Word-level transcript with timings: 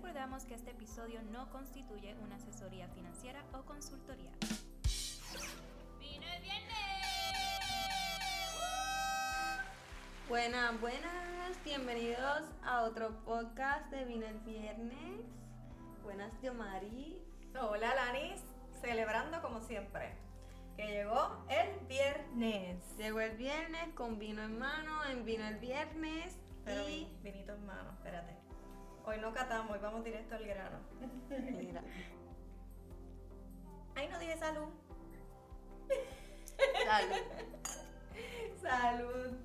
recordamos 0.00 0.44
que 0.44 0.54
este 0.54 0.70
episodio 0.70 1.20
no 1.32 1.50
constituye 1.50 2.14
una 2.22 2.36
asesoría 2.36 2.86
financiera 2.90 3.42
o 3.52 3.62
consultoría. 3.64 4.30
¡Vino 5.98 6.24
el 6.36 6.40
viernes! 6.40 6.76
Buenas, 10.28 10.80
buenas, 10.80 11.64
bienvenidos 11.64 12.42
a 12.62 12.82
otro 12.82 13.24
podcast 13.24 13.90
de 13.90 14.04
Vino 14.04 14.24
el 14.26 14.38
Viernes. 14.38 15.26
Buenas, 16.04 16.40
Diomari. 16.40 17.20
Hola, 17.60 17.92
Lanis, 17.96 18.40
celebrando 18.80 19.42
como 19.42 19.60
siempre 19.62 20.14
que 20.76 20.86
llegó 20.86 21.44
el 21.48 21.76
viernes. 21.88 22.96
Llegó 22.98 23.18
el 23.20 23.36
viernes 23.36 23.92
con 23.96 24.20
vino 24.20 24.44
en 24.44 24.60
mano, 24.60 25.04
en 25.06 25.24
Vino 25.24 25.44
el 25.44 25.56
Viernes. 25.58 26.36
Pero 26.64 26.88
y... 26.88 27.04
vi- 27.04 27.32
vinito 27.32 27.52
en 27.54 27.66
mano, 27.66 27.90
espérate. 27.94 28.36
Hoy 29.08 29.16
no 29.22 29.32
catamos, 29.32 29.72
hoy 29.72 29.78
vamos 29.78 30.04
directo 30.04 30.34
al 30.34 30.44
grano. 30.44 30.80
Mira, 31.30 31.82
Ay, 33.94 34.06
no 34.10 34.18
dije 34.18 34.36
salud. 34.36 34.68
salud. 36.84 37.16
Salud. 38.60 39.38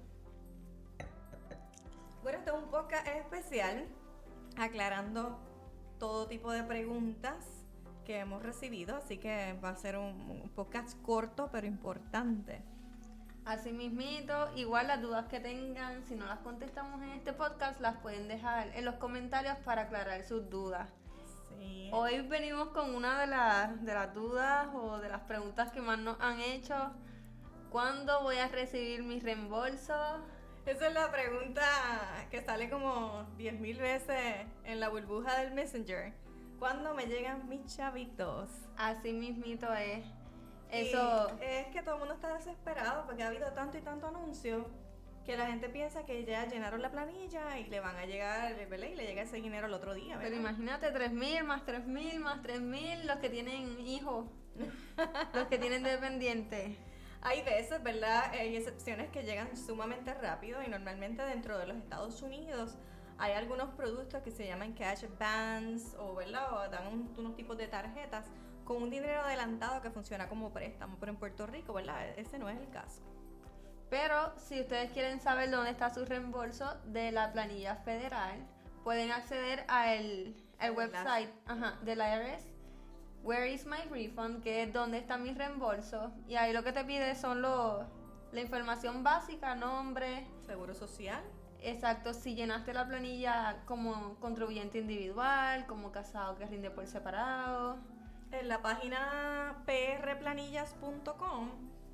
Bueno, 2.23 2.39
este 2.39 2.49
es 2.49 2.57
un 2.57 2.69
podcast 2.69 3.07
especial 3.07 3.87
aclarando 4.57 5.39
todo 5.97 6.27
tipo 6.27 6.51
de 6.51 6.63
preguntas 6.63 7.63
que 8.03 8.19
hemos 8.19 8.43
recibido, 8.43 8.97
así 8.97 9.17
que 9.17 9.57
va 9.63 9.69
a 9.69 9.75
ser 9.77 9.95
un, 9.97 10.29
un 10.29 10.49
podcast 10.49 11.01
corto 11.03 11.47
pero 11.53 11.67
importante. 11.67 12.61
Así 13.45 13.73
mismito, 13.73 14.51
igual 14.55 14.87
las 14.87 15.01
dudas 15.01 15.25
que 15.27 15.41
tengan, 15.41 16.01
si 16.05 16.15
no 16.15 16.25
las 16.25 16.39
contestamos 16.39 17.01
en 17.01 17.09
este 17.09 17.33
podcast, 17.33 17.81
las 17.81 17.97
pueden 17.97 18.29
dejar 18.29 18.69
en 18.73 18.85
los 18.85 18.95
comentarios 18.95 19.57
para 19.65 19.83
aclarar 19.83 20.23
sus 20.23 20.49
dudas. 20.49 20.89
Sí. 21.49 21.89
Hoy 21.91 22.21
venimos 22.21 22.69
con 22.69 22.95
una 22.95 23.19
de 23.19 23.27
las, 23.27 23.83
de 23.83 23.93
las 23.93 24.13
dudas 24.13 24.67
o 24.73 24.97
de 24.99 25.09
las 25.09 25.21
preguntas 25.23 25.71
que 25.73 25.81
más 25.81 25.99
nos 25.99 26.19
han 26.21 26.39
hecho. 26.39 26.93
¿Cuándo 27.69 28.21
voy 28.21 28.37
a 28.37 28.47
recibir 28.47 29.03
mis 29.03 29.21
reembolsos? 29.23 30.21
Esa 30.65 30.87
es 30.87 30.93
la 30.93 31.11
pregunta 31.11 31.63
que 32.31 32.41
sale 32.41 32.69
como 32.69 33.27
10.000 33.37 33.77
veces 33.77 34.47
en 34.63 34.79
la 34.79 34.87
burbuja 34.87 35.37
del 35.39 35.53
Messenger. 35.53 36.13
¿Cuándo 36.59 36.93
me 36.93 37.07
llegan 37.07 37.49
mis 37.49 37.75
chavitos? 37.75 38.49
Así 38.77 39.11
mismito 39.11 39.73
es. 39.73 40.05
Y 40.73 40.87
Eso, 40.89 41.29
es 41.41 41.67
que 41.67 41.81
todo 41.83 41.95
el 41.95 41.99
mundo 41.99 42.15
está 42.15 42.33
desesperado 42.33 43.05
porque 43.05 43.23
ha 43.23 43.27
habido 43.27 43.51
tanto 43.53 43.77
y 43.77 43.81
tanto 43.81 44.07
anuncio 44.07 44.65
que 45.25 45.37
la 45.37 45.47
gente 45.47 45.69
piensa 45.69 46.03
que 46.03 46.25
ya 46.25 46.45
llenaron 46.47 46.81
la 46.81 46.91
planilla 46.91 47.57
y 47.57 47.65
le 47.65 47.79
van 47.79 47.95
a 47.95 48.05
llegar, 48.05 48.55
¿verdad? 48.69 48.87
Y 48.87 48.95
le 48.95 49.05
llega 49.05 49.21
ese 49.21 49.37
dinero 49.37 49.67
el 49.67 49.73
otro 49.73 49.93
día, 49.93 50.17
pero 50.17 50.29
¿verdad? 50.35 50.39
imagínate 50.39 50.91
3.000 50.91 51.43
más 51.43 51.63
3.000 51.65 52.19
más 52.19 52.41
3.000 52.41 53.05
los 53.05 53.17
que 53.17 53.29
tienen 53.29 53.79
hijos, 53.87 54.25
los 55.33 55.47
que 55.47 55.57
tienen 55.57 55.83
dependientes. 55.83 56.75
Hay 57.21 57.41
veces, 57.43 57.81
¿verdad? 57.81 58.31
Hay 58.33 58.57
excepciones 58.57 59.09
que 59.11 59.23
llegan 59.23 59.55
sumamente 59.55 60.13
rápido 60.13 60.61
y 60.61 60.67
normalmente 60.67 61.23
dentro 61.23 61.57
de 61.57 61.67
los 61.67 61.77
Estados 61.77 62.21
Unidos 62.21 62.75
hay 63.17 63.31
algunos 63.33 63.69
productos 63.75 64.21
que 64.23 64.31
se 64.31 64.45
llaman 64.45 64.73
cash 64.73 65.05
bands 65.17 65.95
o, 65.99 66.15
¿verdad? 66.15 66.51
O 66.51 66.69
dan 66.69 66.87
un- 66.87 67.13
unos 67.17 67.35
tipos 67.37 67.57
de 67.57 67.67
tarjetas 67.67 68.25
con 68.63 68.81
un 68.81 68.89
dinero 68.89 69.21
adelantado 69.21 69.81
que 69.81 69.89
funciona 69.91 70.27
como 70.29 70.51
préstamo, 70.51 70.97
pero 70.99 71.11
en 71.11 71.17
Puerto 71.17 71.45
Rico, 71.47 71.73
¿verdad? 71.73 72.07
Ese 72.17 72.37
no 72.39 72.49
es 72.49 72.57
el 72.59 72.69
caso. 72.69 73.01
Pero 73.89 74.33
si 74.37 74.59
ustedes 74.61 74.91
quieren 74.91 75.19
saber 75.19 75.51
dónde 75.51 75.69
está 75.71 75.89
su 75.93 76.03
reembolso 76.05 76.73
de 76.85 77.11
la 77.11 77.31
planilla 77.31 77.75
federal, 77.77 78.47
pueden 78.83 79.11
acceder 79.11 79.65
al 79.67 79.89
el 79.99 80.35
El 80.59 80.71
website 80.71 81.29
ajá, 81.45 81.77
del 81.83 81.99
IRS, 81.99 82.45
Where 83.23 83.49
is 83.51 83.65
my 83.65 83.77
refund, 83.89 84.43
que 84.43 84.63
es 84.63 84.73
donde 84.73 84.97
está 84.97 85.17
mi 85.17 85.33
reembolso. 85.33 86.11
Y 86.27 86.35
ahí 86.35 86.51
lo 86.53 86.63
que 86.63 86.73
te 86.73 86.83
pide 86.83 87.15
son 87.15 87.41
los, 87.41 87.85
la 88.31 88.41
información 88.41 89.03
básica, 89.03 89.55
nombre, 89.55 90.27
Seguro 90.45 90.73
social. 90.73 91.23
exacto, 91.61 92.13
si 92.13 92.35
llenaste 92.35 92.73
la 92.73 92.85
planilla 92.87 93.63
como 93.65 94.15
contribuyente 94.19 94.79
individual, 94.79 95.65
como 95.67 95.91
casado 95.91 96.35
que 96.37 96.45
rinde 96.45 96.69
por 96.71 96.85
separado. 96.87 97.77
En 98.33 98.47
la 98.47 98.63
página 98.63 99.63
prplanillas.com, 99.67 101.49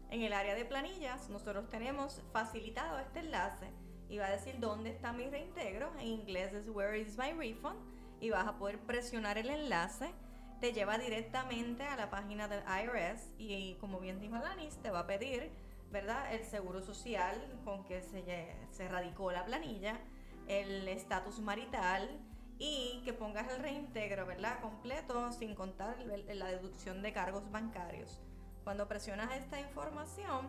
en 0.09 0.21
el 0.21 0.31
área 0.31 0.55
de 0.55 0.63
planillas, 0.63 1.29
nosotros 1.29 1.69
tenemos 1.69 2.21
facilitado 2.31 2.97
este 2.97 3.19
enlace 3.19 3.67
y 4.07 4.19
va 4.19 4.27
a 4.27 4.31
decir 4.31 4.57
dónde 4.57 4.89
está 4.89 5.11
mi 5.11 5.29
reintegro. 5.29 5.91
En 5.99 6.07
inglés 6.07 6.53
es 6.53 6.69
Where 6.69 6.97
is 6.97 7.17
my 7.17 7.33
refund 7.33 7.75
y 8.21 8.29
vas 8.29 8.47
a 8.47 8.57
poder 8.57 8.79
presionar 8.79 9.37
el 9.37 9.49
enlace. 9.49 10.13
Te 10.61 10.71
lleva 10.71 10.97
directamente 10.97 11.83
a 11.83 11.97
la 11.97 12.09
página 12.09 12.47
del 12.47 12.63
IRS 12.63 13.31
y, 13.37 13.75
como 13.81 13.99
bien 13.99 14.21
dijo 14.21 14.35
Alanis, 14.35 14.77
te 14.77 14.91
va 14.91 14.99
a 14.99 15.07
pedir, 15.07 15.51
¿verdad? 15.91 16.33
El 16.33 16.45
seguro 16.45 16.81
social 16.81 17.35
con 17.65 17.83
que 17.83 18.01
se, 18.01 18.55
se 18.71 18.87
radicó 18.87 19.33
la 19.33 19.43
planilla, 19.43 19.99
el 20.47 20.87
estatus 20.87 21.41
marital, 21.41 22.09
y 22.59 23.01
que 23.05 23.13
pongas 23.13 23.49
el 23.51 23.61
reintegro, 23.61 24.25
¿verdad? 24.25 24.59
Completo, 24.59 25.31
sin 25.31 25.55
contar 25.55 25.97
la 25.99 26.47
deducción 26.47 27.01
de 27.01 27.13
cargos 27.13 27.49
bancarios. 27.51 28.19
Cuando 28.65 28.87
presionas 28.87 29.31
esta 29.33 29.59
información, 29.59 30.47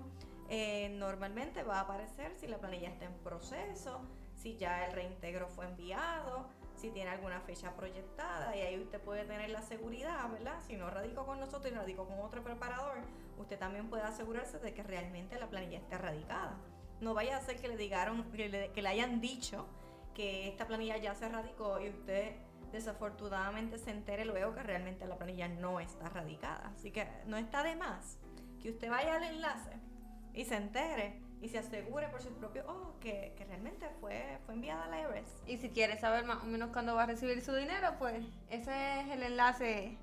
eh, 0.48 0.88
normalmente 0.98 1.62
va 1.62 1.78
a 1.78 1.80
aparecer 1.82 2.34
si 2.34 2.48
la 2.48 2.58
planilla 2.58 2.88
está 2.88 3.04
en 3.04 3.14
proceso, 3.18 4.00
si 4.34 4.56
ya 4.56 4.86
el 4.86 4.92
reintegro 4.92 5.48
fue 5.48 5.66
enviado, 5.66 6.48
si 6.74 6.90
tiene 6.90 7.10
alguna 7.10 7.40
fecha 7.42 7.76
proyectada 7.76 8.56
y 8.56 8.60
ahí 8.60 8.78
usted 8.80 9.00
puede 9.00 9.24
tener 9.24 9.50
la 9.50 9.62
seguridad, 9.62 10.28
¿verdad? 10.30 10.58
Si 10.66 10.76
no 10.76 10.90
radico 10.90 11.24
con 11.24 11.38
nosotros 11.38 11.72
y 11.72 11.76
radico 11.76 12.06
con 12.08 12.18
otro 12.20 12.42
preparador, 12.42 12.98
usted 13.38 13.58
también 13.58 13.88
puede 13.88 14.02
asegurarse 14.02 14.58
de 14.58 14.74
que 14.74 14.82
realmente 14.82 15.38
la 15.38 15.48
planilla 15.48 15.78
esté 15.78 15.96
radicada. 15.96 16.56
No 17.00 17.14
vaya 17.14 17.36
a 17.36 17.40
ser 17.40 17.60
que 17.60 17.68
le 17.68 17.76
digaron, 17.76 18.24
que 18.32 18.48
le, 18.48 18.72
que 18.72 18.82
le 18.82 18.88
hayan 18.88 19.20
dicho 19.20 19.66
que 20.14 20.48
esta 20.48 20.66
planilla 20.66 20.96
ya 20.96 21.14
se 21.14 21.28
radicó 21.28 21.80
y 21.80 21.88
usted 21.88 22.36
desafortunadamente 22.72 23.78
se 23.78 23.90
entere 23.90 24.24
luego 24.24 24.54
que 24.54 24.62
realmente 24.62 25.06
la 25.06 25.16
planilla 25.16 25.48
no 25.48 25.80
está 25.80 26.08
radicada. 26.08 26.72
Así 26.74 26.90
que 26.90 27.06
no 27.26 27.36
está 27.36 27.62
de 27.62 27.76
más 27.76 28.18
que 28.60 28.70
usted 28.70 28.90
vaya 28.90 29.16
al 29.16 29.24
enlace 29.24 29.72
y 30.34 30.44
se 30.44 30.56
entere 30.56 31.20
y 31.40 31.48
se 31.48 31.58
asegure 31.58 32.08
por 32.08 32.20
sus 32.20 32.32
propios 32.32 32.66
ojos 32.66 32.94
que, 33.00 33.34
que 33.36 33.44
realmente 33.46 33.88
fue, 34.00 34.38
fue 34.44 34.54
enviada 34.54 34.84
a 34.84 34.88
la 34.88 35.00
IRS. 35.00 35.42
Y 35.46 35.56
si 35.56 35.70
quiere 35.70 35.98
saber 35.98 36.24
más 36.24 36.42
o 36.42 36.46
menos 36.46 36.70
cuándo 36.70 36.94
va 36.94 37.04
a 37.04 37.06
recibir 37.06 37.40
su 37.42 37.54
dinero, 37.54 37.94
pues 37.98 38.22
ese 38.50 39.00
es 39.00 39.08
el 39.08 39.22
enlace 39.22 39.96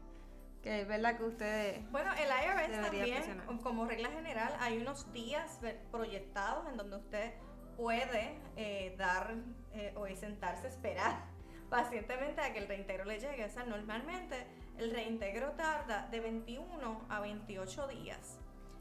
que 0.63 0.81
es 0.81 0.88
verdad 0.88 1.18
que 1.18 1.24
ustedes... 1.24 1.91
Bueno, 1.91 2.12
el 2.13 2.28
IRS 2.28 2.69
Debería 2.69 2.81
también, 2.81 3.16
presionar. 3.16 3.62
como 3.62 3.85
regla 3.85 4.09
general, 4.09 4.53
hay 4.59 4.79
unos 4.79 5.12
días 5.13 5.59
proyectados 5.91 6.68
en 6.68 6.78
donde 6.78 6.97
usted 6.97 7.34
puede 7.78 8.36
eh, 8.56 8.96
dar 8.98 9.36
eh, 9.74 9.94
o 9.96 10.08
sentarse 10.16 10.66
a 10.66 10.70
esperar 10.70 11.16
pacientemente 11.70 12.42
a 12.42 12.52
que 12.52 12.60
el 12.60 12.68
reintegro 12.68 13.06
le 13.06 13.20
llegue. 13.20 13.46
O 13.46 13.50
sea, 13.50 13.64
normalmente 13.64 14.46
el 14.78 14.92
reintegro 14.92 15.52
tarda 15.52 16.08
de 16.12 16.20
21 16.20 17.06
a 17.10 17.20
28 17.20 17.88
días. 17.88 18.40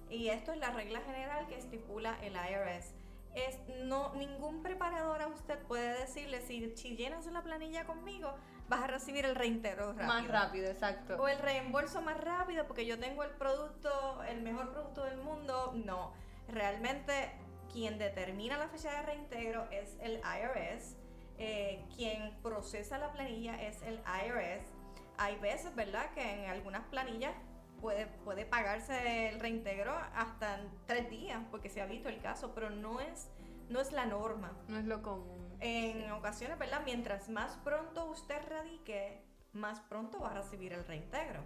Y 0.09 0.29
esto 0.29 0.53
es 0.53 0.59
la 0.59 0.71
regla 0.71 1.01
general 1.01 1.47
que 1.49 1.59
estipula 1.59 2.17
el 2.23 2.35
IRS. 2.35 2.95
Es, 3.35 3.61
no, 3.85 4.15
ningún 4.15 4.63
preparador 4.63 5.21
a 5.21 5.27
usted 5.27 5.59
puede 5.65 5.99
decirle 6.01 6.41
si, 6.41 6.75
si 6.75 6.97
llenas 6.97 7.27
la 7.27 7.43
planilla 7.43 7.85
conmigo, 7.85 8.35
vas 8.69 8.81
a 8.81 8.87
recibir 8.87 9.27
el 9.27 9.35
reintegro 9.35 9.93
rápido. 9.93 10.07
Más 10.07 10.29
rápido, 10.29 10.67
exacto. 10.69 11.17
O 11.21 11.29
el 11.29 11.39
reembolso 11.41 12.01
más 12.01 12.19
rápido 12.19 12.67
porque 12.67 12.87
yo 12.87 12.99
tengo 12.99 13.25
el 13.25 13.33
producto, 13.33 14.23
el 14.25 14.41
mejor 14.41 14.73
producto 14.73 15.05
del 15.05 15.19
mundo. 15.19 15.73
No, 15.85 16.15
realmente 16.49 17.33
quien 17.77 17.99
determina 17.99 18.57
la 18.57 18.69
fecha 18.69 18.91
de 18.91 19.03
reintegro 19.03 19.69
es 19.71 19.99
el 20.01 20.15
IRS. 20.21 20.97
eh, 21.39 21.85
quien 21.95 22.35
procesa 22.43 22.97
la 22.97 23.13
planilla 23.13 23.61
es 23.63 23.83
el 23.83 23.97
IRS. 24.25 24.73
Hay 25.19 25.37
veces, 25.37 25.75
¿verdad?, 25.75 26.11
que 26.15 26.23
en 26.45 26.49
algunas 26.49 26.85
planillas 26.87 27.35
puede, 27.83 28.07
puede 28.25 28.47
pagarse 28.47 29.29
el 29.29 29.39
reintegro 29.41 29.95
hasta 30.15 30.59
en 30.59 30.71
tres 30.87 31.11
días, 31.11 31.43
porque 31.51 31.69
se 31.69 31.83
ha 31.83 31.87
visto 31.87 32.09
el 32.09 32.23
caso, 32.23 32.53
pero 32.55 32.71
no 32.71 33.01
es, 33.01 33.31
no 33.69 33.81
es 33.83 33.93
la 33.93 34.07
norma. 34.07 34.57
No 34.69 34.79
es 34.79 34.87
lo 34.87 35.03
común. 35.03 35.55
En 35.61 36.11
ocasiones, 36.13 36.59
¿verdad? 36.59 36.81
Mientras 36.87 37.29
más 37.29 37.59
pronto 37.59 38.07
usted 38.07 38.41
radique, 38.49 39.23
más 39.53 39.81
pronto 39.81 40.19
va 40.21 40.31
a 40.31 40.35
recibir 40.41 40.73
el 40.73 40.87
reintegro. 40.87 41.41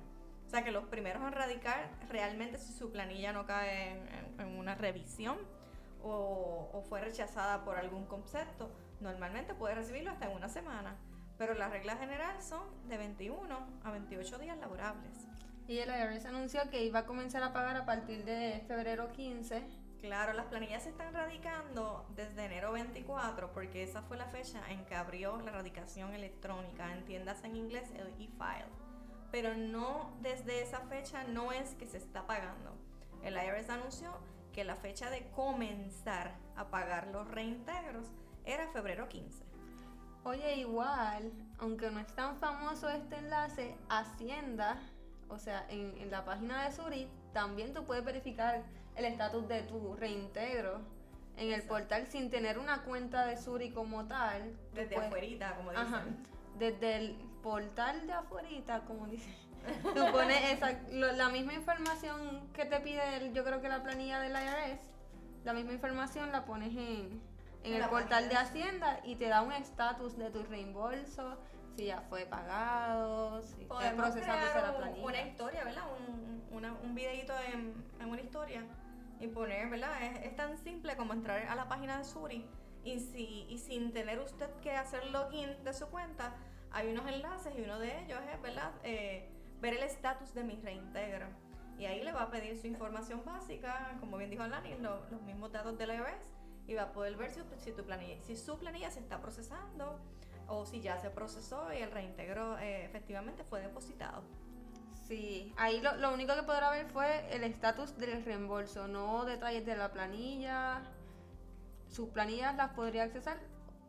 O 0.46 0.48
sea 0.50 0.62
que 0.62 0.70
los 0.70 0.84
primeros 0.84 1.20
en 1.24 1.32
radicar, 1.32 1.90
realmente 2.08 2.58
si 2.58 2.72
su 2.72 2.92
planilla 2.92 3.32
no 3.32 3.44
cae 3.44 3.90
en, 3.90 4.08
en- 4.08 4.40
en 4.40 4.56
una 4.56 4.76
revisión 4.76 5.36
o, 6.02 6.70
o 6.72 6.82
fue 6.82 7.00
rechazada 7.00 7.64
por 7.64 7.76
algún 7.76 8.06
concepto, 8.06 8.70
normalmente 9.00 9.54
puede 9.54 9.74
recibirlo 9.74 10.10
hasta 10.10 10.30
en 10.30 10.36
una 10.36 10.48
semana. 10.48 10.96
Pero 11.38 11.54
la 11.54 11.68
regla 11.68 11.96
general 11.96 12.42
son 12.42 12.62
de 12.88 12.98
21 12.98 13.58
a 13.82 13.90
28 13.90 14.38
días 14.38 14.58
laborables. 14.58 15.26
Y 15.66 15.78
el 15.78 15.88
IRS 15.88 16.26
anunció 16.26 16.68
que 16.70 16.84
iba 16.84 17.00
a 17.00 17.06
comenzar 17.06 17.42
a 17.42 17.52
pagar 17.52 17.76
a 17.76 17.86
partir 17.86 18.24
de 18.24 18.62
febrero 18.66 19.12
15 19.12 19.62
Claro, 20.00 20.32
las 20.32 20.46
planillas 20.46 20.84
se 20.84 20.88
están 20.88 21.12
radicando 21.12 22.06
desde 22.16 22.46
enero 22.46 22.72
24 22.72 23.52
porque 23.52 23.82
esa 23.82 24.00
fue 24.00 24.16
la 24.16 24.24
fecha 24.26 24.62
en 24.70 24.86
que 24.86 24.94
abrió 24.94 25.38
la 25.42 25.52
radicación 25.52 26.14
electrónica, 26.14 26.90
en 26.94 27.04
tiendas 27.04 27.44
en 27.44 27.54
inglés 27.54 27.90
el 27.94 28.06
e-file. 28.14 28.64
Pero 29.30 29.54
no 29.54 30.16
desde 30.22 30.62
esa 30.62 30.80
fecha 30.80 31.24
no 31.24 31.52
es 31.52 31.74
que 31.74 31.86
se 31.86 31.98
está 31.98 32.26
pagando. 32.26 32.72
El 33.22 33.34
IRS 33.34 33.68
anunció 33.68 34.10
que 34.52 34.64
la 34.64 34.76
fecha 34.76 35.10
de 35.10 35.28
comenzar 35.30 36.34
a 36.56 36.68
pagar 36.70 37.08
los 37.08 37.28
reintegros 37.28 38.06
era 38.44 38.68
febrero 38.72 39.08
15. 39.08 39.44
Oye, 40.24 40.56
igual, 40.56 41.32
aunque 41.58 41.90
no 41.90 42.00
es 42.00 42.14
tan 42.14 42.36
famoso 42.36 42.88
este 42.90 43.16
enlace, 43.16 43.76
Hacienda, 43.88 44.78
o 45.28 45.38
sea, 45.38 45.64
en, 45.70 45.96
en 45.98 46.10
la 46.10 46.24
página 46.24 46.64
de 46.64 46.72
Suri, 46.72 47.08
también 47.32 47.72
tú 47.72 47.84
puedes 47.84 48.04
verificar 48.04 48.62
el 48.96 49.04
estatus 49.04 49.46
de 49.48 49.62
tu 49.62 49.94
reintegro 49.96 50.80
en 51.36 51.46
el 51.46 51.54
Exacto. 51.54 51.74
portal 51.74 52.06
sin 52.08 52.28
tener 52.28 52.58
una 52.58 52.82
cuenta 52.82 53.24
de 53.26 53.36
Suri 53.36 53.70
como 53.70 54.06
tal. 54.06 54.58
Desde 54.74 54.94
puedes- 54.96 55.06
afuerita, 55.08 55.54
como 55.56 55.70
dicen. 55.70 55.86
Ajá, 55.86 56.04
desde 56.58 56.96
el 56.96 57.14
portal 57.42 58.06
de 58.06 58.12
afuerita, 58.12 58.80
como 58.84 59.06
dice. 59.06 59.30
Tú 59.94 60.12
pones 60.12 60.52
esa, 60.52 60.72
lo- 60.90 61.12
la 61.12 61.28
misma 61.28 61.54
información 61.54 62.48
que 62.52 62.64
te 62.64 62.80
pide, 62.80 63.16
el- 63.16 63.32
yo 63.34 63.44
creo 63.44 63.60
que 63.60 63.68
la 63.68 63.82
planilla 63.82 64.20
del 64.20 64.32
IRS, 64.32 64.80
la 65.44 65.52
misma 65.52 65.72
información 65.72 66.32
la 66.32 66.44
pones 66.44 66.68
en, 66.76 67.20
en 67.64 67.74
el 67.74 67.88
portal 67.88 68.28
de 68.28 68.36
Hacienda 68.36 69.00
y 69.04 69.16
te 69.16 69.28
da 69.28 69.42
un 69.42 69.52
estatus 69.52 70.16
de 70.16 70.30
tu 70.30 70.42
reembolso, 70.44 71.38
si 71.76 71.86
ya 71.86 72.00
fue 72.08 72.26
pagado, 72.26 73.42
si 73.42 73.62
está 73.62 73.92
procesándose 73.96 74.60
la 74.62 74.76
planilla. 74.76 75.06
una 75.06 75.22
historia, 75.22 75.64
¿verdad? 75.64 75.84
Un, 76.08 76.42
una- 76.56 76.72
un 76.72 76.94
videito 76.94 77.32
en, 77.52 77.74
en 78.00 78.08
una 78.08 78.20
historia 78.20 78.64
y 79.20 79.26
poner, 79.28 79.68
¿verdad? 79.68 80.02
Es, 80.02 80.26
es 80.26 80.36
tan 80.36 80.56
simple 80.58 80.96
como 80.96 81.12
entrar 81.12 81.46
a 81.46 81.54
la 81.54 81.68
página 81.68 81.98
de 81.98 82.04
Suri 82.04 82.46
y, 82.84 82.98
si, 82.98 83.46
y 83.48 83.58
sin 83.58 83.92
tener 83.92 84.18
usted 84.20 84.48
que 84.62 84.72
hacer 84.72 85.06
login 85.08 85.62
de 85.62 85.72
su 85.74 85.86
cuenta, 85.88 86.34
hay 86.72 86.88
unos 86.88 87.06
enlaces 87.06 87.52
y 87.56 87.60
uno 87.60 87.78
de 87.78 88.04
ellos 88.04 88.18
es, 88.34 88.40
¿verdad? 88.42 88.70
Eh, 88.84 89.28
ver 89.60 89.74
el 89.74 89.82
estatus 89.82 90.32
de 90.34 90.44
mi 90.44 90.56
reintegro. 90.56 91.26
Y 91.78 91.86
ahí 91.86 92.02
le 92.02 92.12
va 92.12 92.22
a 92.24 92.30
pedir 92.30 92.58
su 92.60 92.66
información 92.66 93.22
básica, 93.24 93.96
como 94.00 94.18
bien 94.18 94.30
dijo 94.30 94.46
Lani, 94.46 94.74
lo- 94.78 95.08
los 95.10 95.22
mismos 95.22 95.50
datos 95.52 95.78
del 95.78 95.90
IRS 95.90 96.26
y 96.66 96.74
va 96.74 96.82
a 96.82 96.92
poder 96.92 97.16
ver 97.16 97.30
si, 97.30 97.40
si, 97.58 97.72
tu 97.72 97.84
planilla, 97.84 98.22
si 98.22 98.36
su 98.36 98.58
planilla 98.58 98.90
se 98.90 99.00
está 99.00 99.20
procesando 99.20 99.98
o 100.46 100.66
si 100.66 100.80
ya 100.80 100.98
se 100.98 101.10
procesó 101.10 101.72
y 101.72 101.78
el 101.78 101.90
reintegro 101.90 102.58
eh, 102.58 102.84
efectivamente 102.84 103.44
fue 103.44 103.60
depositado. 103.62 104.22
Sí, 105.08 105.52
ahí 105.56 105.80
lo, 105.80 105.96
lo 105.96 106.12
único 106.12 106.34
que 106.36 106.42
podrá 106.42 106.70
ver 106.70 106.86
fue 106.86 107.34
el 107.34 107.42
estatus 107.44 107.96
del 107.96 108.24
reembolso, 108.24 108.86
no 108.86 109.24
detalles 109.24 109.64
de 109.66 109.74
la 109.76 109.90
planilla. 109.90 110.82
Sus 111.88 112.10
planillas 112.10 112.54
las 112.56 112.70
podría 112.74 113.04
accesar 113.04 113.38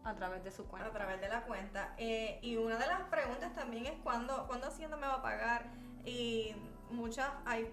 a 0.03 0.15
través 0.15 0.43
de 0.43 0.51
su 0.51 0.65
cuenta. 0.67 0.89
a 0.89 0.91
través 0.91 1.21
de 1.21 1.29
la 1.29 1.43
cuenta. 1.43 1.93
Eh, 1.97 2.39
y 2.41 2.57
una 2.57 2.77
de 2.77 2.87
las 2.87 3.01
preguntas 3.03 3.53
también 3.53 3.85
es 3.85 3.93
cuándo, 4.03 4.47
cuándo 4.47 4.67
Hacienda 4.67 4.97
me 4.97 5.07
va 5.07 5.15
a 5.15 5.21
pagar. 5.21 5.71
Y 6.05 6.55
muchas, 6.89 7.29
hay 7.45 7.71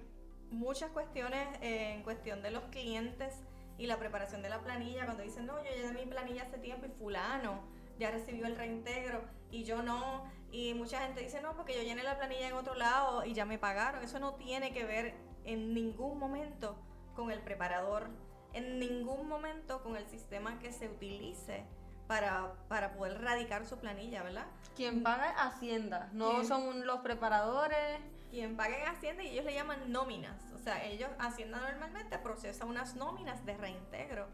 muchas 0.51 0.91
cuestiones 0.91 1.49
eh, 1.61 1.95
en 1.95 2.03
cuestión 2.03 2.43
de 2.43 2.51
los 2.51 2.65
clientes 2.65 3.35
y 3.79 3.87
la 3.87 3.99
preparación 3.99 4.43
de 4.43 4.51
la 4.51 4.61
planilla. 4.61 5.05
Cuando 5.05 5.23
dicen, 5.23 5.47
no, 5.47 5.59
yo 5.65 5.71
ya 5.71 5.91
di 5.91 6.05
mi 6.05 6.07
planilla 6.07 6.43
hace 6.43 6.59
tiempo 6.59 6.87
y 6.87 6.91
fulano 6.91 7.79
ya 7.99 8.11
recibió 8.11 8.47
el 8.47 8.57
reintegro 8.57 9.23
y 9.51 9.65
yo 9.65 9.83
no. 9.83 10.25
Y 10.51 10.75
mucha 10.75 11.01
gente 11.01 11.21
dice, 11.21 11.43
no, 11.43 11.55
porque 11.55 11.75
yo 11.75 11.83
llené 11.83 12.03
la 12.03 12.17
planilla 12.17 12.49
en 12.49 12.55
otro 12.55 12.75
lado 12.75 13.25
y 13.25 13.35
ya 13.35 13.45
me 13.45 13.59
pagaron. 13.59 14.03
Eso 14.03 14.19
no 14.19 14.35
tiene 14.35 14.73
que 14.73 14.85
ver 14.85 15.15
en 15.45 15.75
ningún 15.75 16.19
momento 16.19 16.77
con 17.15 17.31
el 17.31 17.41
preparador, 17.41 18.09
en 18.53 18.79
ningún 18.79 19.29
momento 19.29 19.83
con 19.83 19.97
el 19.97 20.07
sistema 20.07 20.59
que 20.59 20.73
se 20.73 20.89
utilice 20.89 21.65
para, 22.09 22.53
para 22.69 22.93
poder 22.95 23.21
radicar 23.23 23.65
su 23.67 23.79
planilla, 23.79 24.23
¿verdad? 24.25 24.47
Quien 24.75 25.03
paga 25.03 25.31
es 25.31 25.37
Hacienda, 25.39 26.09
no 26.13 26.31
¿Quién? 26.31 26.47
son 26.47 26.87
los 26.87 27.01
preparadores. 27.01 28.01
Quien 28.31 28.57
paga 28.57 28.77
en 28.83 28.89
Hacienda 28.89 29.23
y 29.23 29.29
ellos 29.29 29.45
le 29.45 29.55
llaman 29.55 29.93
nóminas. 29.93 30.43
O 30.55 30.59
sea, 30.59 30.85
ellos, 30.85 31.09
Hacienda 31.19 31.61
normalmente 31.61 32.19
procesa 32.19 32.65
unas 32.65 32.97
nóminas 32.97 33.45
de 33.47 33.57
reintegro. 33.57 34.27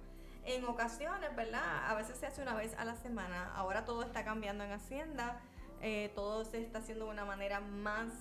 En 0.47 0.65
ocasiones, 0.67 1.35
¿verdad? 1.37 1.89
A 1.91 1.95
veces 1.95 2.19
se 2.19 2.27
hace 2.27 2.43
una 2.43 2.55
vez 2.55 2.75
a 2.79 2.85
la 2.85 2.97
semana. 2.97 3.53
Ahora 3.55 3.85
todo 3.85 4.03
está 4.03 4.25
cambiando 4.25 4.65
en 4.65 4.73
Hacienda. 4.73 5.41
eh, 5.81 6.13
todo 6.15 6.45
se 6.45 6.63
está 6.63 6.79
haciendo 6.79 7.05
de 7.07 7.11
una 7.11 7.25
manera 7.27 7.61
más, 7.61 8.13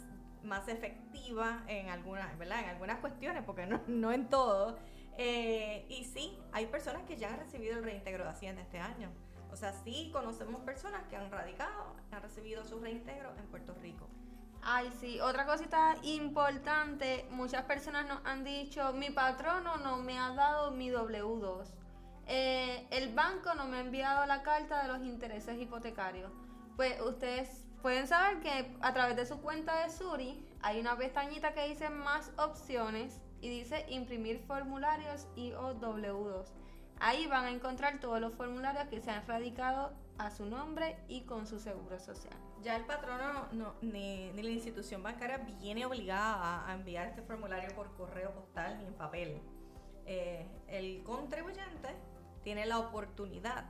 más 0.44 0.68
efectiva 0.68 1.64
en 1.68 1.90
algunas, 1.90 2.38
¿verdad? 2.38 2.60
En 2.62 2.70
algunas 2.70 3.00
cuestiones, 3.00 3.44
porque 3.46 3.66
no, 3.66 3.82
no 3.88 4.12
en 4.12 4.30
todo. 4.30 4.78
Eh, 5.18 5.86
y 5.90 6.04
sí, 6.06 6.38
hay 6.52 6.66
personas 6.68 7.04
que 7.04 7.16
ya 7.18 7.30
han 7.30 7.40
recibido 7.40 7.78
el 7.78 7.84
reintegro 7.84 8.24
de 8.24 8.30
Hacienda 8.32 8.62
este 8.62 8.80
año. 8.80 9.10
O 9.54 9.56
sea, 9.56 9.72
sí 9.72 10.10
conocemos 10.12 10.64
personas 10.64 11.04
que 11.10 11.16
han 11.16 11.30
radicado, 11.30 11.96
han 12.12 12.24
recibido 12.24 12.66
su 12.66 12.80
reintegro 12.80 13.30
en 13.38 13.46
Puerto 13.46 13.76
Rico. 13.84 14.08
Ay, 14.64 14.92
sí, 15.00 15.20
otra 15.20 15.46
cosita 15.46 15.96
importante, 16.02 17.28
muchas 17.30 17.64
personas 17.66 18.08
nos 18.08 18.26
han 18.26 18.44
dicho, 18.44 18.94
mi 18.94 19.12
patrono 19.12 19.78
no 19.78 19.98
me 19.98 20.18
ha 20.18 20.34
dado 20.34 20.72
mi 20.72 20.90
W2. 20.90 21.68
Eh, 22.26 22.88
el 22.90 23.14
banco 23.14 23.54
no 23.54 23.66
me 23.66 23.78
ha 23.78 23.82
enviado 23.82 24.26
la 24.26 24.42
carta 24.42 24.82
de 24.82 24.88
los 24.88 25.04
intereses 25.04 25.60
hipotecarios. 25.62 26.32
Pues 26.76 27.00
ustedes 27.02 27.64
pueden 27.84 28.08
saber 28.08 28.40
que 28.40 28.76
a 28.82 28.92
través 28.92 29.16
de 29.18 29.28
su 29.28 29.40
cuenta 29.40 29.84
de 29.84 29.92
Suri 29.92 30.44
hay 30.64 30.80
una 30.80 30.98
pestañita 30.98 31.54
que 31.54 31.68
dice 31.68 31.92
más 31.92 32.32
opciones 32.40 33.22
y 33.40 33.50
dice 33.50 33.86
imprimir 33.90 34.40
formularios 34.48 35.28
y 35.36 35.52
o 35.52 35.76
W2. 35.80 36.62
Ahí 37.06 37.28
van 37.28 37.44
a 37.44 37.52
encontrar 37.52 38.00
todos 38.00 38.22
los 38.22 38.34
formularios 38.34 38.88
que 38.88 39.02
se 39.02 39.12
han 39.12 39.28
radicado 39.28 39.92
a 40.18 40.32
su 40.32 40.46
nombre 40.46 40.96
y 41.10 41.26
con 41.26 41.46
su 41.48 41.60
seguro 41.60 42.00
social. 42.00 42.34
Ya 42.62 42.78
el 42.78 42.86
patrono 42.86 43.48
no- 43.52 43.74
ni, 43.82 44.32
la 44.32 44.50
institución 44.50 45.04
bancaria 45.04 45.38
viene 45.60 45.86
obligada 45.86 46.36
a, 46.36 46.70
a 46.70 46.74
enviar 46.74 47.08
este 47.08 47.22
formulario 47.22 47.76
por 47.76 47.94
correo 47.98 48.32
postal 48.32 48.78
ni 48.78 48.86
en 48.86 48.94
papel. 48.94 49.42
Eh, 50.06 50.48
el 50.70 51.04
contribuyente 51.04 51.90
tiene 52.42 52.66
la 52.66 52.80
oportunidad 52.80 53.66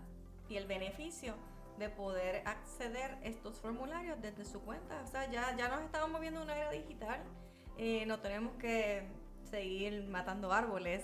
y 0.48 0.58
el 0.58 0.68
beneficio 0.68 1.34
de 1.80 1.90
poder 1.90 2.48
acceder 2.48 3.14
a 3.16 3.24
estos 3.24 3.58
formularios 3.60 4.22
desde 4.22 4.46
su 4.46 4.62
cuenta. 4.62 5.02
O 5.04 5.08
sea, 5.08 5.26
ya, 5.32 5.58
ya 5.58 5.70
nos 5.70 5.82
estamos 5.82 6.12
moviendo 6.12 6.42
en 6.42 6.46
una 6.46 6.56
era 6.56 6.70
digital. 6.70 7.20
Eh, 7.80 8.06
no 8.06 8.20
tenemos 8.20 8.54
que 8.58 9.08
seguir 9.50 10.04
matando 10.08 10.52
árboles. 10.54 11.04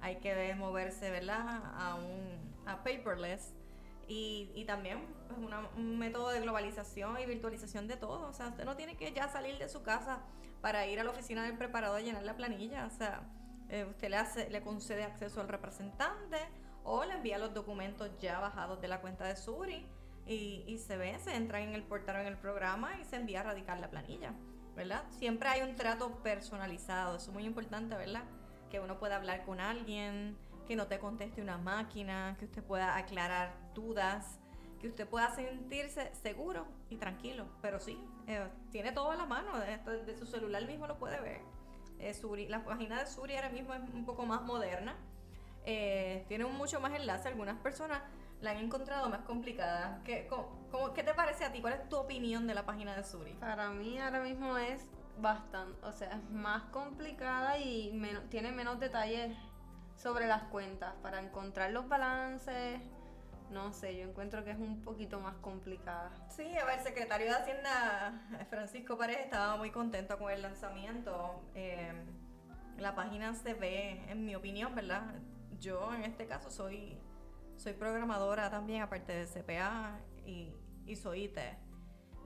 Hay 0.00 0.16
que 0.16 0.54
moverse, 0.54 1.10
¿verdad? 1.10 1.62
A 1.76 1.94
un 1.96 2.50
a 2.66 2.82
paperless. 2.82 3.52
Y, 4.08 4.50
y 4.54 4.64
también 4.64 5.04
pues, 5.28 5.38
una- 5.38 5.68
un 5.76 5.98
método 5.98 6.30
de 6.30 6.40
globalización 6.40 7.18
y 7.20 7.26
virtualización 7.26 7.86
de 7.86 7.96
todo. 7.96 8.28
O 8.28 8.32
sea, 8.32 8.48
usted 8.48 8.64
no 8.64 8.76
tiene 8.76 8.96
que 8.96 9.12
ya 9.12 9.28
salir 9.28 9.58
de 9.58 9.68
su 9.68 9.82
casa 9.82 10.20
para 10.60 10.86
ir 10.86 10.98
a 11.00 11.04
la 11.04 11.10
oficina 11.10 11.44
del 11.44 11.56
preparador 11.56 11.98
a 11.98 12.02
llenar 12.02 12.22
la 12.24 12.34
planilla. 12.36 12.86
O 12.86 12.90
sea, 12.90 13.22
eh, 13.68 13.86
usted 13.88 14.08
le, 14.10 14.16
hace, 14.16 14.50
le 14.50 14.62
concede 14.62 15.04
acceso 15.04 15.40
al 15.40 15.48
representante 15.48 16.38
o 16.82 17.04
le 17.04 17.14
envía 17.14 17.38
los 17.38 17.54
documentos 17.54 18.10
ya 18.18 18.40
bajados 18.40 18.80
de 18.80 18.88
la 18.88 19.00
cuenta 19.00 19.24
de 19.26 19.36
Suri 19.36 19.86
y, 20.26 20.64
y 20.66 20.78
se 20.78 20.96
ve, 20.96 21.18
se 21.20 21.36
entra 21.36 21.60
en 21.60 21.74
el 21.74 21.82
portal 21.84 22.16
o 22.16 22.18
en 22.20 22.26
el 22.26 22.36
programa 22.36 22.98
y 23.00 23.04
se 23.04 23.16
envía 23.16 23.40
a 23.40 23.42
radicar 23.44 23.78
la 23.78 23.90
planilla, 23.90 24.32
¿verdad? 24.74 25.04
Siempre 25.10 25.48
hay 25.48 25.62
un 25.62 25.76
trato 25.76 26.22
personalizado, 26.22 27.16
eso 27.16 27.30
es 27.30 27.34
muy 27.34 27.44
importante, 27.44 27.94
¿verdad? 27.96 28.24
Que 28.70 28.80
uno 28.80 28.98
pueda 28.98 29.16
hablar 29.16 29.44
con 29.44 29.60
alguien, 29.60 30.36
que 30.66 30.76
no 30.76 30.86
te 30.86 30.98
conteste 30.98 31.42
una 31.42 31.58
máquina, 31.58 32.36
que 32.38 32.44
usted 32.44 32.62
pueda 32.62 32.96
aclarar 32.96 33.52
dudas, 33.74 34.38
que 34.80 34.88
usted 34.88 35.06
pueda 35.08 35.34
sentirse 35.34 36.14
seguro 36.14 36.66
y 36.88 36.96
tranquilo. 36.96 37.46
Pero 37.60 37.80
sí, 37.80 37.98
eh, 38.26 38.46
tiene 38.70 38.92
todo 38.92 39.10
a 39.10 39.16
la 39.16 39.26
mano, 39.26 39.58
de, 39.58 39.78
de 40.04 40.16
su 40.16 40.26
celular 40.26 40.64
mismo 40.66 40.86
lo 40.86 40.98
puede 40.98 41.20
ver. 41.20 41.40
Eh, 41.98 42.14
Suri- 42.14 42.48
la 42.48 42.64
página 42.64 43.00
de 43.00 43.06
Suri 43.06 43.34
ahora 43.36 43.50
mismo 43.50 43.74
es 43.74 43.82
un 43.92 44.04
poco 44.06 44.24
más 44.24 44.42
moderna. 44.42 44.96
Eh, 45.66 46.24
tiene 46.28 46.46
mucho 46.46 46.80
más 46.80 46.94
enlace. 46.94 47.28
Algunas 47.28 47.58
personas 47.58 48.00
la 48.40 48.52
han 48.52 48.56
encontrado 48.58 49.10
más 49.10 49.20
complicada. 49.22 50.00
¿Qué, 50.04 50.26
cómo- 50.28 50.66
cómo- 50.70 50.94
qué 50.94 51.02
te 51.02 51.12
parece 51.12 51.44
a 51.44 51.52
ti? 51.52 51.60
¿Cuál 51.60 51.74
es 51.74 51.88
tu 51.90 51.96
opinión 51.96 52.46
de 52.46 52.54
la 52.54 52.64
página 52.64 52.96
de 52.96 53.04
Suri? 53.04 53.32
Para 53.34 53.70
mí 53.70 53.98
ahora 53.98 54.20
mismo 54.20 54.56
es 54.56 54.86
bastante, 55.18 55.84
o 55.86 55.92
sea, 55.92 56.10
es 56.10 56.30
más 56.30 56.64
complicada 56.64 57.58
y 57.58 57.92
menos, 57.92 58.28
tiene 58.30 58.52
menos 58.52 58.80
detalles 58.80 59.36
sobre 59.96 60.26
las 60.26 60.44
cuentas 60.44 60.94
para 61.02 61.20
encontrar 61.20 61.70
los 61.72 61.88
balances. 61.88 62.80
No 63.50 63.72
sé, 63.72 63.96
yo 63.96 64.08
encuentro 64.08 64.44
que 64.44 64.52
es 64.52 64.58
un 64.58 64.82
poquito 64.82 65.20
más 65.20 65.34
complicada. 65.36 66.12
Sí, 66.28 66.56
a 66.56 66.64
ver, 66.64 66.78
el 66.78 66.84
secretario 66.84 67.26
de 67.26 67.32
Hacienda, 67.32 68.46
Francisco 68.48 68.96
Paredes, 68.96 69.24
estaba 69.24 69.56
muy 69.56 69.70
contento 69.70 70.18
con 70.18 70.30
el 70.30 70.42
lanzamiento. 70.42 71.42
Eh, 71.54 71.92
la 72.78 72.94
página 72.94 73.34
se 73.34 73.54
ve, 73.54 74.04
en 74.08 74.24
mi 74.24 74.36
opinión, 74.36 74.74
¿verdad? 74.74 75.02
Yo 75.58 75.92
en 75.94 76.04
este 76.04 76.26
caso 76.26 76.50
soy, 76.50 76.98
soy 77.56 77.72
programadora 77.72 78.50
también, 78.50 78.82
aparte 78.82 79.12
de 79.12 79.26
CPA, 79.26 79.98
y, 80.24 80.54
y 80.86 80.96
soy 80.96 81.24
IT. 81.24 81.38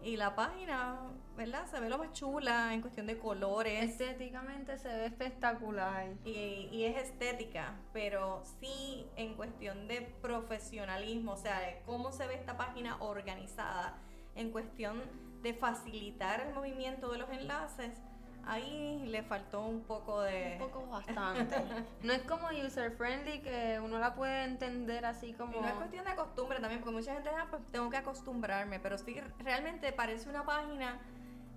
Y 0.04 0.16
la 0.16 0.34
página, 0.34 0.98
¿verdad? 1.36 1.66
Se 1.66 1.80
ve 1.80 1.88
lo 1.88 1.98
más 1.98 2.12
chula 2.12 2.74
en 2.74 2.80
cuestión 2.80 3.06
de 3.06 3.18
colores. 3.18 3.90
Estéticamente 3.90 4.78
se 4.78 4.88
ve 4.88 5.06
espectacular. 5.06 6.06
Y, 6.24 6.68
y 6.70 6.84
es 6.84 6.96
estética, 6.96 7.74
pero 7.92 8.42
sí 8.60 9.06
en 9.16 9.34
cuestión 9.34 9.88
de 9.88 10.02
profesionalismo, 10.20 11.32
o 11.32 11.36
sea, 11.36 11.60
de 11.60 11.82
cómo 11.86 12.12
se 12.12 12.26
ve 12.26 12.34
esta 12.34 12.56
página 12.56 12.96
organizada, 13.00 13.96
en 14.34 14.50
cuestión 14.50 15.02
de 15.42 15.54
facilitar 15.54 16.40
el 16.40 16.54
movimiento 16.54 17.10
de 17.12 17.18
los 17.18 17.30
enlaces, 17.30 18.00
ahí 18.46 19.04
le 19.06 19.22
faltó 19.22 19.64
un 19.66 19.82
poco 19.82 20.20
de... 20.22 20.58
Un 20.60 20.70
poco 20.70 20.86
bastante. 20.88 21.56
no 22.02 22.12
es 22.12 22.22
como 22.22 22.48
user 22.48 22.92
friendly 22.92 23.40
que 23.40 23.80
uno 23.82 23.98
la 23.98 24.14
puede 24.14 24.44
entender 24.44 25.04
así 25.04 25.32
como... 25.32 25.56
Y 25.56 25.60
no 25.60 25.68
es 25.68 25.74
cuestión 25.74 26.04
de 26.04 26.14
costumbre 26.14 26.60
también, 26.60 26.80
porque 26.80 26.96
mucha 26.96 27.14
gente 27.14 27.30
ah, 27.30 27.46
pues 27.50 27.62
tengo 27.72 27.90
que 27.90 27.96
acostumbrarme, 27.96 28.80
pero 28.80 28.98
sí 28.98 29.16
realmente 29.38 29.92
parece 29.92 30.28
una 30.28 30.44
página 30.44 31.00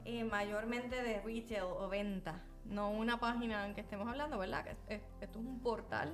eh, 0.05 0.23
mayormente 0.23 1.01
de 1.03 1.21
retail 1.21 1.63
o 1.63 1.87
venta, 1.89 2.41
no 2.65 2.89
una 2.91 3.19
página 3.19 3.65
en 3.65 3.73
que 3.75 3.81
estemos 3.81 4.07
hablando, 4.07 4.37
¿verdad? 4.37 4.63
Que 4.63 4.95
es- 4.95 5.01
esto 5.21 5.39
es 5.39 5.45
un 5.45 5.59
portal 5.61 6.13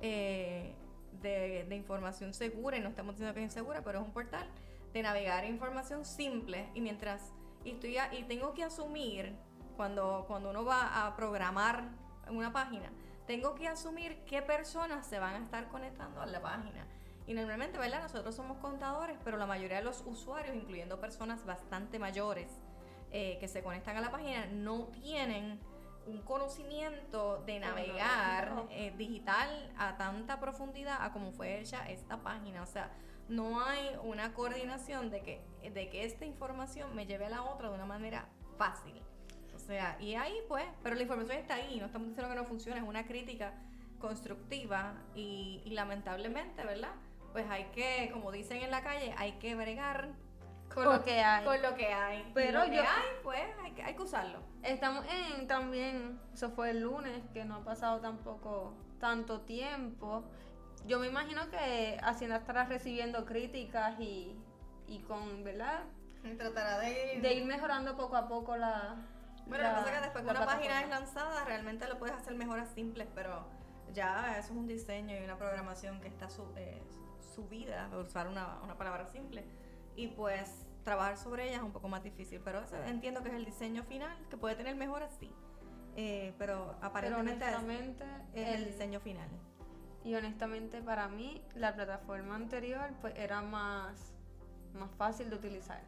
eh, 0.00 0.74
de, 1.22 1.64
de 1.68 1.76
información 1.76 2.32
segura, 2.34 2.76
y 2.76 2.80
no 2.80 2.88
estamos 2.88 3.14
diciendo 3.14 3.34
que 3.34 3.40
es 3.40 3.44
insegura, 3.44 3.82
pero 3.82 4.00
es 4.00 4.04
un 4.06 4.12
portal 4.12 4.48
de 4.92 5.02
navegar 5.02 5.44
información 5.44 6.04
simple, 6.04 6.68
y 6.74 6.80
mientras, 6.80 7.32
y, 7.64 7.70
estoy 7.72 7.98
a- 7.98 8.12
y 8.14 8.22
tengo 8.24 8.54
que 8.54 8.64
asumir, 8.64 9.34
cuando, 9.78 10.24
cuando 10.26 10.50
uno 10.50 10.64
va 10.64 11.06
a 11.06 11.14
programar 11.14 11.84
una 12.28 12.52
página, 12.52 12.90
tengo 13.28 13.54
que 13.54 13.68
asumir 13.68 14.24
qué 14.24 14.42
personas 14.42 15.06
se 15.06 15.20
van 15.20 15.36
a 15.36 15.38
estar 15.38 15.68
conectando 15.68 16.20
a 16.20 16.26
la 16.26 16.42
página. 16.42 16.84
Y 17.28 17.34
normalmente, 17.34 17.78
¿verdad? 17.78 18.02
Nosotros 18.02 18.34
somos 18.34 18.58
contadores, 18.58 19.16
pero 19.22 19.36
la 19.36 19.46
mayoría 19.46 19.76
de 19.76 19.84
los 19.84 20.02
usuarios, 20.04 20.56
incluyendo 20.56 21.00
personas 21.00 21.46
bastante 21.46 22.00
mayores 22.00 22.50
eh, 23.12 23.38
que 23.38 23.46
se 23.46 23.62
conectan 23.62 23.96
a 23.96 24.00
la 24.00 24.10
página, 24.10 24.46
no 24.46 24.88
tienen 24.88 25.60
un 26.06 26.22
conocimiento 26.22 27.44
de 27.46 27.60
navegar 27.60 28.52
no. 28.56 28.66
eh, 28.72 28.92
digital 28.98 29.72
a 29.78 29.96
tanta 29.96 30.40
profundidad 30.40 30.96
a 31.00 31.12
como 31.12 31.30
fue 31.30 31.60
hecha 31.60 31.88
esta 31.88 32.16
página. 32.16 32.64
O 32.64 32.66
sea, 32.66 32.90
no 33.28 33.60
hay 33.60 33.96
una 34.02 34.34
coordinación 34.34 35.10
de 35.10 35.20
que, 35.20 35.70
de 35.70 35.88
que 35.88 36.04
esta 36.04 36.24
información 36.24 36.96
me 36.96 37.06
lleve 37.06 37.26
a 37.26 37.30
la 37.30 37.44
otra 37.44 37.68
de 37.68 37.76
una 37.76 37.86
manera 37.86 38.28
fácil. 38.56 39.00
O 39.68 39.70
sea, 39.70 39.98
y 40.00 40.14
ahí 40.14 40.32
pues, 40.48 40.64
pero 40.82 40.94
la 40.96 41.02
información 41.02 41.36
está 41.36 41.56
ahí, 41.56 41.78
no 41.78 41.84
estamos 41.84 42.08
diciendo 42.08 42.30
que 42.32 42.40
no 42.40 42.46
funciona, 42.46 42.78
es 42.80 42.86
una 42.88 43.04
crítica 43.06 43.52
constructiva 44.00 44.94
y, 45.14 45.60
y 45.66 45.70
lamentablemente, 45.70 46.64
¿verdad? 46.64 46.94
Pues 47.32 47.44
hay 47.50 47.64
que, 47.74 48.08
como 48.10 48.32
dicen 48.32 48.62
en 48.62 48.70
la 48.70 48.82
calle, 48.82 49.14
hay 49.18 49.32
que 49.32 49.54
bregar 49.54 50.08
Con 50.72 50.84
lo 50.84 51.04
que 51.04 51.20
hay. 51.20 51.44
con 51.44 51.60
lo 51.60 51.74
que 51.74 51.86
hay. 51.92 52.30
Pero 52.32 52.60
lo 52.60 52.70
que 52.70 52.76
yo- 52.76 52.80
hay, 52.82 53.08
pues 53.22 53.42
hay 53.62 53.72
que, 53.72 53.82
hay 53.82 53.94
que 53.94 54.02
usarlo. 54.02 54.38
Estamos 54.62 55.04
en 55.12 55.46
también, 55.46 56.18
eso 56.32 56.48
fue 56.52 56.70
el 56.70 56.80
lunes, 56.80 57.22
que 57.34 57.44
no 57.44 57.56
ha 57.56 57.64
pasado 57.64 58.00
tampoco 58.00 58.72
tanto 58.98 59.42
tiempo. 59.42 60.24
Yo 60.86 60.98
me 60.98 61.08
imagino 61.08 61.50
que 61.50 61.98
Hacienda 62.02 62.36
estará 62.36 62.64
recibiendo 62.64 63.26
críticas 63.26 64.00
y, 64.00 64.34
y 64.86 65.00
con, 65.00 65.44
¿verdad? 65.44 65.82
Tratará 66.38 66.78
de 66.78 67.18
De 67.20 67.34
ir 67.34 67.44
mejorando 67.44 67.94
poco 67.98 68.16
a 68.16 68.26
poco 68.28 68.56
la. 68.56 68.96
Bueno, 69.48 69.64
la- 69.64 69.70
lo 69.80 69.84
que 69.84 69.90
pasa 69.90 69.94
es 69.94 69.96
que 69.96 70.02
después 70.04 70.24
que 70.24 70.30
una 70.30 70.46
página 70.46 70.80
es 70.82 70.88
lanzada, 70.88 71.44
realmente 71.44 71.88
lo 71.88 71.98
puedes 71.98 72.14
hacer 72.16 72.34
mejoras 72.34 72.68
simples, 72.70 73.08
pero 73.14 73.46
ya 73.92 74.38
eso 74.38 74.52
es 74.52 74.58
un 74.58 74.66
diseño 74.66 75.16
y 75.18 75.24
una 75.24 75.36
programación 75.38 76.00
que 76.00 76.08
está 76.08 76.28
eh, 76.56 76.82
subida, 77.34 77.88
por 77.90 78.00
usar 78.00 78.28
una, 78.28 78.60
una 78.62 78.76
palabra 78.76 79.06
simple, 79.06 79.44
y 79.96 80.08
pues 80.08 80.66
trabajar 80.84 81.16
sobre 81.16 81.48
ella 81.48 81.56
es 81.56 81.62
un 81.62 81.72
poco 81.72 81.88
más 81.88 82.02
difícil, 82.02 82.40
pero 82.44 82.60
eso 82.60 82.76
entiendo 82.84 83.22
que 83.22 83.28
es 83.28 83.34
el 83.34 83.44
diseño 83.44 83.82
final, 83.84 84.16
que 84.30 84.36
puede 84.36 84.54
tener 84.56 84.74
mejoras, 84.76 85.12
sí, 85.18 85.32
eh, 85.96 86.34
pero 86.38 86.74
Pero 86.74 86.86
aparentemente 86.86 87.44
honestamente, 87.44 88.04
es 88.34 88.48
el 88.48 88.54
el- 88.54 88.64
diseño 88.66 89.00
final. 89.00 89.28
Y 90.04 90.14
honestamente 90.14 90.80
para 90.80 91.08
mí 91.08 91.42
la 91.54 91.74
plataforma 91.74 92.36
anterior 92.36 92.90
pues 93.00 93.14
era 93.16 93.42
más, 93.42 94.14
más 94.74 94.90
fácil 94.96 95.28
de 95.30 95.36
utilizar. 95.36 95.82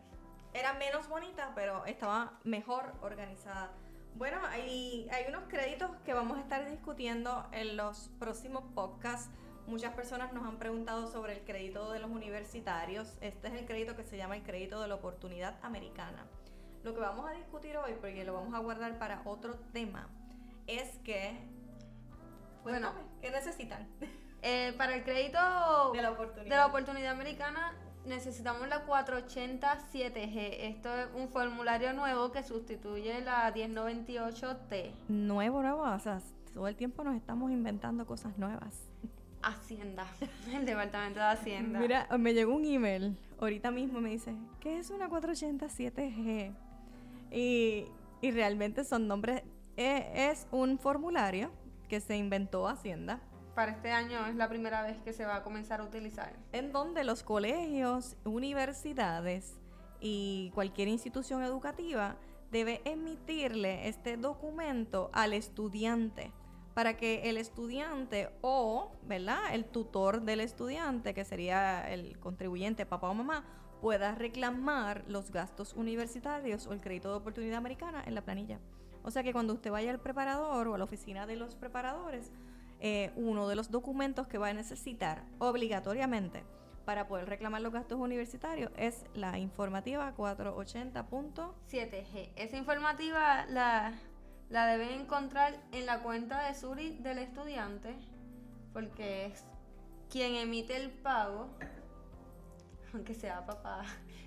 Era 0.55 0.75
menos 0.75 1.09
bonita, 1.09 1.53
pero 1.55 1.85
estaba 1.87 2.39
mejor 2.45 2.93
organizada. 3.03 3.71
Bueno, 4.15 4.39
hay, 4.49 5.09
hay 5.13 5.27
unos 5.29 5.45
créditos 5.49 5.91
que 6.05 6.13
vamos 6.13 6.39
a 6.39 6.41
estar 6.41 6.69
discutiendo 6.69 7.47
en 7.53 7.77
los 7.77 8.11
próximos 8.19 8.65
podcasts. 8.75 9.31
Muchas 9.67 9.95
personas 9.95 10.33
nos 10.33 10.45
han 10.45 10.59
preguntado 10.59 11.07
sobre 11.07 11.35
el 11.35 11.45
crédito 11.45 11.93
de 11.93 12.01
los 12.01 12.11
universitarios. 12.11 13.17
Este 13.21 13.49
es 13.49 13.55
el 13.55 13.67
crédito 13.67 13.95
que 13.95 14.03
se 14.05 14.17
llama 14.17 14.37
el 14.37 14.43
crédito 14.43 14.81
de 14.83 14.89
la 14.89 14.97
oportunidad 14.97 15.57
americana. 15.63 16.27
Lo 16.83 16.95
que 16.95 17.01
vamos 17.01 17.29
a 17.29 17.33
discutir 17.33 17.77
hoy, 17.77 17.93
porque 18.01 18.25
lo 18.25 18.35
vamos 18.35 18.55
a 18.55 18.59
guardar 18.59 18.99
para 18.99 19.23
otro 19.25 19.55
tema, 19.73 20.09
es 20.67 20.89
que... 21.05 21.39
Bueno. 22.63 22.93
¿qué 23.21 23.31
necesitan 23.31 23.89
Eh, 24.43 24.75
para 24.77 24.95
el 24.95 25.05
crédito 25.05 25.93
de 25.93 26.03
la 26.03 26.11
oportunidad? 26.11 26.51
de 26.51 26.57
la 26.57 26.67
oportunidad 26.67 27.13
americana 27.13 27.75
necesitamos 28.07 28.69
la 28.69 28.87
487G. 28.87 30.57
Esto 30.61 30.95
es 30.95 31.09
un 31.15 31.29
formulario 31.29 31.93
nuevo 31.93 32.33
que 32.33 32.43
sustituye 32.43 33.21
la 33.21 33.53
1098T. 33.55 34.93
Nuevo, 35.09 35.63
nuevo, 35.63 35.83
o 35.83 35.99
sea, 35.99 36.21
todo 36.55 36.69
el 36.69 36.77
tiempo 36.77 37.05
nos 37.05 37.17
estamos 37.17 37.51
inventando 37.51 38.07
cosas 38.07 38.37
nuevas. 38.39 38.89
Hacienda, 39.43 40.07
el 40.53 40.67
departamento 40.67 41.21
de 41.21 41.27
Hacienda. 41.27 41.79
Mira, 41.81 42.09
me 42.19 42.35
llegó 42.35 42.55
un 42.55 42.65
email 42.65 43.17
ahorita 43.41 43.71
mismo 43.71 44.01
me 44.01 44.11
dice, 44.11 44.35
¿qué 44.61 44.79
es 44.79 44.91
una 44.91 45.09
487G? 45.09 46.55
Y, 47.33 47.87
y 48.21 48.31
realmente 48.31 48.85
son 48.85 49.09
nombres, 49.09 49.43
eh, 49.77 50.31
es 50.31 50.47
un 50.51 50.79
formulario 50.79 51.51
que 51.89 52.01
se 52.01 52.17
inventó 52.17 52.69
Hacienda, 52.69 53.21
Para 53.61 53.73
este 53.73 53.93
año 53.93 54.25
es 54.27 54.37
la 54.37 54.49
primera 54.49 54.81
vez 54.81 54.97
que 55.03 55.13
se 55.13 55.27
va 55.27 55.37
a 55.37 55.43
comenzar 55.43 55.83
a 55.83 55.85
utilizar. 55.85 56.33
en 56.53 56.73
donde 56.73 57.05
los 57.05 57.23
colegios, 57.23 58.17
universidades 58.25 59.61
y 60.01 60.51
cualquier 60.55 60.89
institución 60.89 61.43
educativa 61.43 62.17
debe 62.51 62.81
emitirle 62.87 63.87
este 63.87 64.17
documento 64.17 65.11
al 65.13 65.35
estudiante 65.35 66.33
para 66.73 66.97
que 66.97 67.29
el 67.29 67.37
estudiante 67.37 68.31
o, 68.41 68.93
¿verdad? 69.03 69.53
El 69.53 69.67
tutor 69.67 70.23
del 70.23 70.41
estudiante, 70.41 71.13
que 71.13 71.27
sería 71.27 71.87
el 71.93 72.19
contribuyente, 72.19 72.87
papá 72.87 73.11
o 73.11 73.15
mamá, 73.15 73.45
pueda 73.83 74.15
reclamar 74.15 75.05
los 75.07 75.31
gastos 75.31 75.75
universitarios 75.75 76.67
o 76.67 76.73
el 76.73 76.81
crédito 76.81 77.11
de 77.11 77.17
oportunidad 77.17 77.59
americana 77.59 78.03
en 78.07 78.15
la 78.15 78.23
planilla. 78.23 78.59
O 79.03 79.11
sea 79.11 79.23
que 79.23 79.35
cuando 79.35 79.53
usted 79.53 79.71
vaya 79.71 79.91
al 79.91 80.01
preparador 80.01 80.69
o 80.69 80.75
a 80.75 80.79
la 80.79 80.85
oficina 80.85 81.27
de 81.27 81.37
los 81.37 81.57
preparadores, 81.57 82.33
eh, 82.81 83.13
uno 83.17 83.47
de 83.49 83.57
los 83.57 83.71
documentos 83.71 84.27
que 84.27 84.39
va 84.39 84.49
a 84.49 84.53
necesitar 84.55 85.25
obligatoriamente 85.39 86.45
para 86.85 87.07
poder 87.07 87.29
reclamar 87.29 87.61
los 87.61 87.73
gastos 87.73 87.99
universitarios 88.01 88.73
es 88.77 89.05
la 89.15 89.39
informativa 89.39 90.13
480. 90.13 91.07
punto- 91.07 91.55
7G. 91.71 92.31
Esa 92.37 92.57
informativa 92.57 93.45
la, 93.47 93.93
la 94.49 94.67
deben 94.67 94.89
encontrar 95.01 95.55
en 95.73 95.87
la 95.87 96.03
cuenta 96.03 96.47
de 96.47 96.55
Suri 96.55 96.97
del 96.99 97.19
estudiante, 97.19 97.95
porque 98.73 99.27
es 99.27 99.45
quien 100.09 100.35
emite 100.35 100.77
el 100.77 100.91
pago, 100.91 101.49
aunque 102.95 103.15
sea 103.15 103.45
papá, 103.47 103.83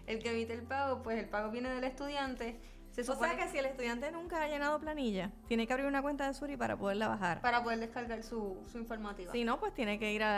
el 0.07 0.19
que 0.22 0.29
emite 0.31 0.53
el 0.53 0.63
pago, 0.63 1.01
pues 1.03 1.17
el 1.19 1.27
pago 1.29 1.51
viene 1.51 1.69
del 1.69 1.83
estudiante. 1.83 2.60
Se 2.93 3.01
O 3.01 3.05
supone 3.05 3.33
sea 3.33 3.43
que 3.45 3.51
si 3.51 3.57
el 3.57 3.65
estudiante 3.65 4.12
nunca 4.12 4.43
ha 4.43 4.47
llenado 4.47 4.79
planilla, 4.79 5.31
tiene 5.47 5.65
que 5.67 5.73
abrir 5.73 5.88
una 5.88 6.01
cuenta 6.03 6.27
de 6.27 6.33
Suri 6.35 6.55
para 6.57 6.77
poderla 6.77 7.07
bajar. 7.07 7.41
para 7.41 7.63
poder 7.63 7.79
descargar 7.79 8.21
su, 8.23 8.63
su 8.71 8.77
informativa. 8.77 9.31
Si 9.31 9.43
no, 9.43 9.59
pues 9.59 9.73
tiene 9.73 9.97
que 9.97 10.13
ir 10.13 10.21
a 10.23 10.31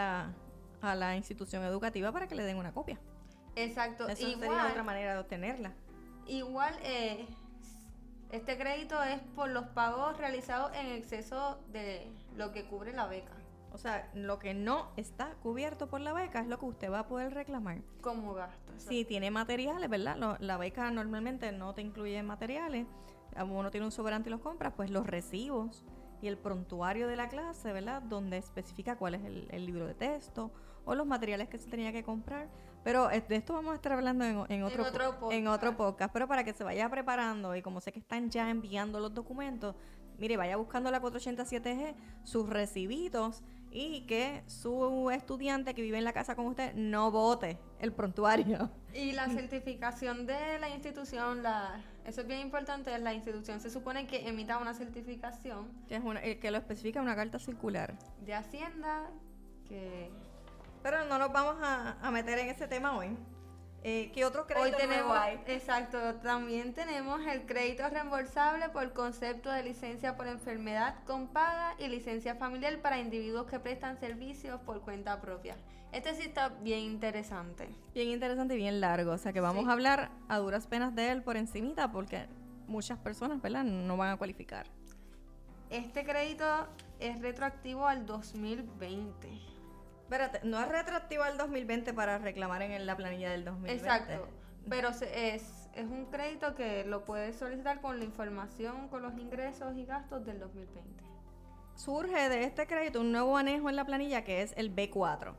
la, 0.82 0.90
a 0.90 0.96
la 0.96 1.16
institución 1.18 1.64
educativa 1.64 2.12
para 2.14 2.28
que 2.28 2.36
le 2.36 2.44
den 2.44 2.56
una 2.58 2.72
copia. 2.74 2.98
Exacto. 3.58 4.08
Eso 4.08 4.28
igual, 4.28 4.50
sería 4.50 4.68
otra 4.70 4.84
manera 4.84 5.14
de 5.14 5.20
obtenerla. 5.20 5.74
igual 6.28 6.74
eh, 6.82 7.28
este 8.32 8.58
crédito 8.58 9.02
es 9.04 9.20
por 9.36 9.50
los 9.50 9.68
pagos 9.68 10.18
realizados 10.18 10.72
en 10.76 10.88
exceso 10.88 11.60
de 11.74 12.10
lo 12.36 12.52
que 12.54 12.66
cubre 12.66 12.94
la 12.94 13.06
beca. 13.08 13.32
O 13.76 13.78
sea, 13.78 14.10
lo 14.14 14.40
que 14.40 14.54
no 14.54 14.90
está 14.98 15.36
cubierto 15.44 15.88
por 15.88 16.02
la 16.02 16.14
beca 16.14 16.40
es 16.40 16.48
lo 16.48 16.58
que 16.60 16.66
usted 16.66 16.92
va 16.92 17.00
a 17.00 17.08
poder 17.08 17.34
reclamar. 17.34 17.82
Como 18.02 18.34
gasto. 18.34 18.74
Si 18.78 19.06
tiene 19.06 19.32
materiales, 19.32 19.90
¿verdad? 19.90 20.16
Lo- 20.18 20.38
la 20.40 20.58
beca 20.58 20.90
normalmente 20.92 21.52
no 21.52 21.74
te 21.76 21.82
incluye 21.82 22.22
materiales. 22.24 22.88
Uno 23.38 23.70
tiene 23.70 23.86
un 23.86 23.92
sobrante 23.92 24.30
y 24.30 24.32
los 24.32 24.40
compras, 24.42 24.74
pues 24.76 24.90
los 24.90 25.06
recibos 25.06 25.84
y 26.22 26.28
el 26.28 26.38
prontuario 26.38 27.08
de 27.08 27.16
la 27.18 27.28
clase, 27.28 27.74
¿verdad? 27.74 28.02
Donde 28.02 28.38
especifica 28.38 28.96
cuál 28.98 29.16
es 29.16 29.24
el, 29.26 29.48
el 29.52 29.66
libro 29.66 29.86
de 29.88 29.94
texto 29.94 30.52
o 30.86 30.96
los 30.96 31.06
materiales 31.06 31.50
que 31.50 31.58
se 31.58 31.70
tenía 31.70 31.92
que 31.92 32.04
comprar. 32.04 32.48
Pero 32.84 33.10
eh, 33.12 33.24
de 33.28 33.36
esto 33.36 33.54
vamos 33.54 33.74
a 33.74 33.76
estar 33.76 33.92
hablando 33.92 34.24
en, 34.24 34.46
en 34.50 34.64
otro, 34.64 34.84
po- 34.84 34.90
otro 34.90 35.32
en 35.32 35.48
otro 35.48 35.70
podcast. 35.72 35.78
podcast. 35.78 36.14
Pero 36.14 36.28
para 36.28 36.44
que 36.46 36.54
se 36.54 36.64
vaya 36.64 36.88
preparando 36.90 37.56
y 37.56 37.62
como 37.62 37.82
sé 37.82 37.92
que 37.92 38.00
están 38.00 38.30
ya 38.30 38.50
enviando 38.50 39.00
los 39.02 39.14
documentos, 39.14 39.76
mire, 40.18 40.38
vaya 40.38 40.56
buscando 40.56 40.90
la 40.92 41.02
487G, 41.02 41.96
sus 42.24 42.48
recibitos 42.48 43.44
y 43.76 44.02
que 44.08 44.42
su 44.48 45.12
estudiante 45.12 45.74
que 45.76 45.82
vive 45.82 45.98
en 45.98 46.06
la 46.06 46.14
casa 46.14 46.34
con 46.34 46.46
usted 46.46 46.74
no 46.76 47.12
vote 47.12 47.60
el 47.80 47.92
prontuario. 47.92 48.72
Y 48.94 49.12
la 49.12 49.28
certificación 49.30 50.26
de 50.26 50.58
la 50.60 50.70
institución, 50.70 51.44
la, 51.44 51.82
eso 52.06 52.22
es 52.22 52.28
bien 52.28 52.40
importante, 52.40 52.98
la 53.00 53.14
institución 53.14 53.60
se 53.60 53.70
supone 53.70 54.08
que 54.08 54.30
emita 54.30 54.60
una 54.60 54.74
certificación. 54.74 55.68
Que, 55.90 55.98
es 55.98 56.04
una, 56.06 56.24
eh, 56.24 56.40
que 56.40 56.52
lo 56.52 56.58
especifica 56.58 57.02
una 57.02 57.18
carta 57.18 57.38
circular. 57.38 57.94
De 58.26 58.34
Hacienda, 58.34 59.10
que... 59.68 60.10
Pero 60.82 61.04
no 61.06 61.20
nos 61.20 61.34
vamos 61.34 61.58
a, 61.62 61.98
a 62.02 62.12
meter 62.12 62.40
en 62.40 62.48
ese 62.48 62.68
tema 62.70 62.96
hoy. 62.96 63.10
Eh, 63.88 64.10
¿Qué 64.16 64.26
otro 64.26 64.48
crédito 64.48 64.66
Hoy 64.66 64.72
tenemos, 64.82 65.06
nuevo 65.10 65.14
hay? 65.14 65.40
exacto, 65.46 66.16
también 66.16 66.74
tenemos 66.74 67.22
el 67.28 67.46
crédito 67.46 67.88
reembolsable 67.88 68.70
por 68.70 68.94
concepto 68.94 69.52
de 69.52 69.62
licencia 69.62 70.18
por 70.18 70.26
enfermedad 70.26 70.96
con 71.06 71.28
paga 71.28 71.76
y 71.78 71.88
licencia 71.88 72.34
familiar 72.34 72.82
para 72.82 72.98
individuos 73.00 73.46
que 73.46 73.60
prestan 73.60 74.00
servicios 74.00 74.60
por 74.62 74.82
cuenta 74.82 75.22
propia. 75.22 75.56
Este 75.92 76.16
sí 76.16 76.24
está 76.24 76.50
bien 76.50 76.80
interesante. 76.80 77.70
Bien 77.94 78.08
interesante 78.10 78.56
y 78.56 78.58
bien 78.58 78.82
largo. 78.82 79.12
O 79.12 79.18
sea 79.20 79.32
que 79.34 79.40
vamos 79.40 79.66
Sí. 79.66 79.70
a 79.70 79.74
hablar 79.74 80.10
a 80.30 80.40
duras 80.40 80.66
penas 80.66 80.96
de 80.96 81.12
él 81.12 81.22
por 81.22 81.38
encimita 81.38 81.92
porque 81.92 82.26
muchas 82.68 82.98
personas, 82.98 83.40
¿verdad? 83.40 83.64
No 83.66 83.98
van 83.98 84.10
a 84.10 84.18
cualificar. 84.18 84.66
Este 85.70 86.04
crédito 86.04 86.68
es 87.00 87.22
retroactivo 87.22 87.86
al 87.88 88.08
2020. 88.08 89.30
Espérate, 90.06 90.42
no 90.44 90.62
es 90.62 90.70
retroactivo 90.70 91.24
al 91.24 91.36
2020 91.36 91.92
para 91.96 92.20
reclamar 92.20 92.62
en 92.62 92.86
la 92.86 92.96
planilla 92.96 93.32
del 93.32 93.44
2020. 93.44 93.74
Exacto. 93.74 94.28
Pero 94.70 94.90
es, 94.90 95.02
es 95.74 95.86
un 95.90 96.06
crédito 96.12 96.54
que 96.54 96.86
lo 96.86 97.06
puedes 97.06 97.36
solicitar 97.36 97.82
con 97.82 97.98
la 97.98 98.06
información, 98.06 98.88
con 98.90 99.02
los 99.02 99.18
ingresos 99.18 99.76
y 99.76 99.84
gastos 99.84 100.24
del 100.24 100.40
2020. 100.40 101.04
Surge 101.74 102.30
de 102.30 102.44
este 102.44 102.68
crédito 102.68 103.02
un 103.02 103.12
nuevo 103.12 103.36
anejo 103.36 103.68
en 103.68 103.76
la 103.76 103.84
planilla 103.84 104.24
que 104.24 104.44
es 104.44 104.54
el 104.58 104.76
B4. 104.76 105.34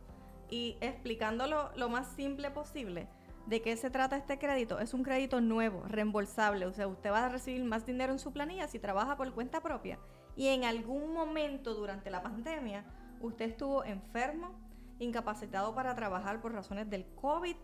Y 0.51 0.79
explicándolo 0.81 1.71
lo 1.77 1.89
más 1.89 2.09
simple 2.17 2.51
posible, 2.51 3.07
¿de 3.47 3.63
qué 3.63 3.77
se 3.77 3.91
trata 3.91 4.17
este 4.17 4.37
crédito? 4.37 4.81
Es 4.81 4.95
un 4.95 5.05
crédito 5.05 5.41
nuevo, 5.41 5.85
reembolsable. 5.87 6.67
O 6.67 6.73
sea, 6.73 6.89
usted 6.89 7.13
va 7.13 7.27
a 7.27 7.29
recibir 7.29 7.63
más 7.63 7.87
dinero 7.87 8.13
en 8.13 8.19
su 8.19 8.33
planilla 8.33 8.67
si 8.67 8.81
trabaja 8.81 9.17
por 9.17 9.33
cuenta 9.33 9.61
propia. 9.61 10.01
Y 10.35 10.49
en 10.49 10.65
algún 10.65 11.13
momento 11.13 11.73
durante 11.75 12.11
la 12.11 12.21
pandemia, 12.21 12.85
usted 13.21 13.47
estuvo 13.47 13.85
enfermo, 13.85 14.51
incapacitado 14.99 15.75
para 15.75 15.95
trabajar 15.95 16.41
por 16.41 16.53
razones 16.53 16.89
del 16.91 17.05
COVID, 17.21 17.57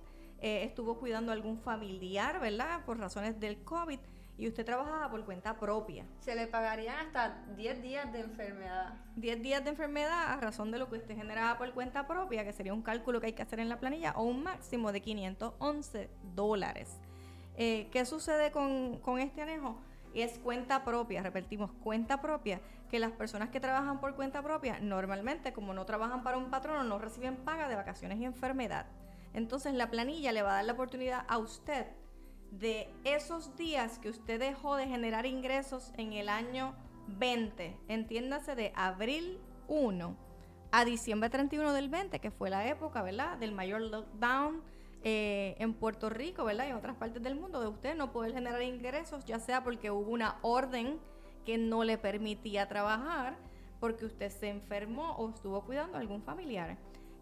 eh, 0.42 0.64
estuvo 0.64 0.98
cuidando 0.98 1.30
a 1.30 1.34
algún 1.34 1.58
familiar, 1.58 2.40
¿verdad? 2.40 2.84
Por 2.84 2.98
razones 2.98 3.38
del 3.38 3.62
COVID. 3.62 3.98
Y 4.38 4.48
usted 4.48 4.64
trabajaba 4.64 5.08
por 5.10 5.24
cuenta 5.24 5.56
propia. 5.58 6.04
Se 6.18 6.34
le 6.34 6.48
pagarían 6.48 6.96
hasta 7.06 7.44
10 7.56 7.82
días 7.82 8.12
de 8.12 8.20
enfermedad. 8.20 8.94
10 9.16 9.42
días 9.42 9.62
de 9.62 9.70
enfermedad 9.70 10.32
a 10.32 10.36
razón 10.38 10.72
de 10.72 10.78
lo 10.78 10.88
que 10.88 10.96
usted 10.96 11.14
generaba 11.14 11.58
por 11.58 11.72
cuenta 11.72 12.08
propia, 12.08 12.42
que 12.44 12.52
sería 12.52 12.74
un 12.74 12.82
cálculo 12.82 13.20
que 13.20 13.26
hay 13.26 13.32
que 13.34 13.42
hacer 13.42 13.60
en 13.60 13.68
la 13.68 13.78
planilla, 13.78 14.14
o 14.16 14.24
un 14.24 14.42
máximo 14.42 14.90
de 14.90 15.00
511 15.00 16.10
dólares. 16.34 16.98
Eh, 17.56 17.88
¿Qué 17.92 18.04
sucede 18.04 18.50
con, 18.50 18.98
con 18.98 19.20
este 19.20 19.42
anejo? 19.42 19.76
Es 20.14 20.38
cuenta 20.38 20.84
propia, 20.84 21.22
repetimos, 21.22 21.70
cuenta 21.82 22.20
propia, 22.20 22.60
que 22.90 22.98
las 22.98 23.12
personas 23.12 23.48
que 23.48 23.60
trabajan 23.60 24.00
por 24.00 24.14
cuenta 24.14 24.42
propia, 24.42 24.78
normalmente 24.80 25.52
como 25.52 25.72
no 25.72 25.86
trabajan 25.86 26.22
para 26.22 26.36
un 26.36 26.50
patrono, 26.50 26.84
no 26.84 26.98
reciben 26.98 27.36
paga 27.36 27.68
de 27.68 27.76
vacaciones 27.76 28.18
y 28.18 28.24
enfermedad. 28.24 28.86
Entonces 29.32 29.72
la 29.74 29.90
planilla 29.90 30.32
le 30.32 30.42
va 30.42 30.50
a 30.50 30.54
dar 30.56 30.64
la 30.66 30.74
oportunidad 30.74 31.24
a 31.28 31.38
usted 31.38 31.86
de 32.50 32.92
esos 33.04 33.56
días 33.56 33.98
que 33.98 34.10
usted 34.10 34.38
dejó 34.38 34.76
de 34.76 34.86
generar 34.86 35.24
ingresos 35.24 35.92
en 35.96 36.12
el 36.12 36.28
año 36.28 36.74
20, 37.06 37.76
entiéndase 37.88 38.54
de 38.54 38.72
abril 38.76 39.40
1 39.68 40.16
a 40.70 40.84
diciembre 40.84 41.30
31 41.30 41.72
del 41.72 41.88
20, 41.88 42.18
que 42.18 42.30
fue 42.30 42.50
la 42.50 42.66
época, 42.68 43.02
¿verdad?, 43.02 43.38
del 43.38 43.52
mayor 43.52 43.80
lockdown 43.80 44.62
eh, 45.04 45.56
en 45.58 45.74
Puerto 45.74 46.10
Rico, 46.10 46.44
¿verdad?, 46.44 46.66
y 46.66 46.70
en 46.70 46.76
otras 46.76 46.96
partes 46.96 47.22
del 47.22 47.34
mundo, 47.34 47.60
de 47.60 47.68
usted 47.68 47.94
no 47.96 48.12
poder 48.12 48.32
generar 48.34 48.62
ingresos, 48.62 49.24
ya 49.24 49.38
sea 49.38 49.64
porque 49.64 49.90
hubo 49.90 50.10
una 50.10 50.38
orden 50.42 50.98
que 51.44 51.58
no 51.58 51.84
le 51.84 51.98
permitía 51.98 52.68
trabajar, 52.68 53.36
porque 53.80 54.04
usted 54.06 54.30
se 54.30 54.48
enfermó 54.48 55.16
o 55.16 55.30
estuvo 55.30 55.62
cuidando 55.64 55.96
a 55.96 56.00
algún 56.00 56.22
familiar. 56.22 56.76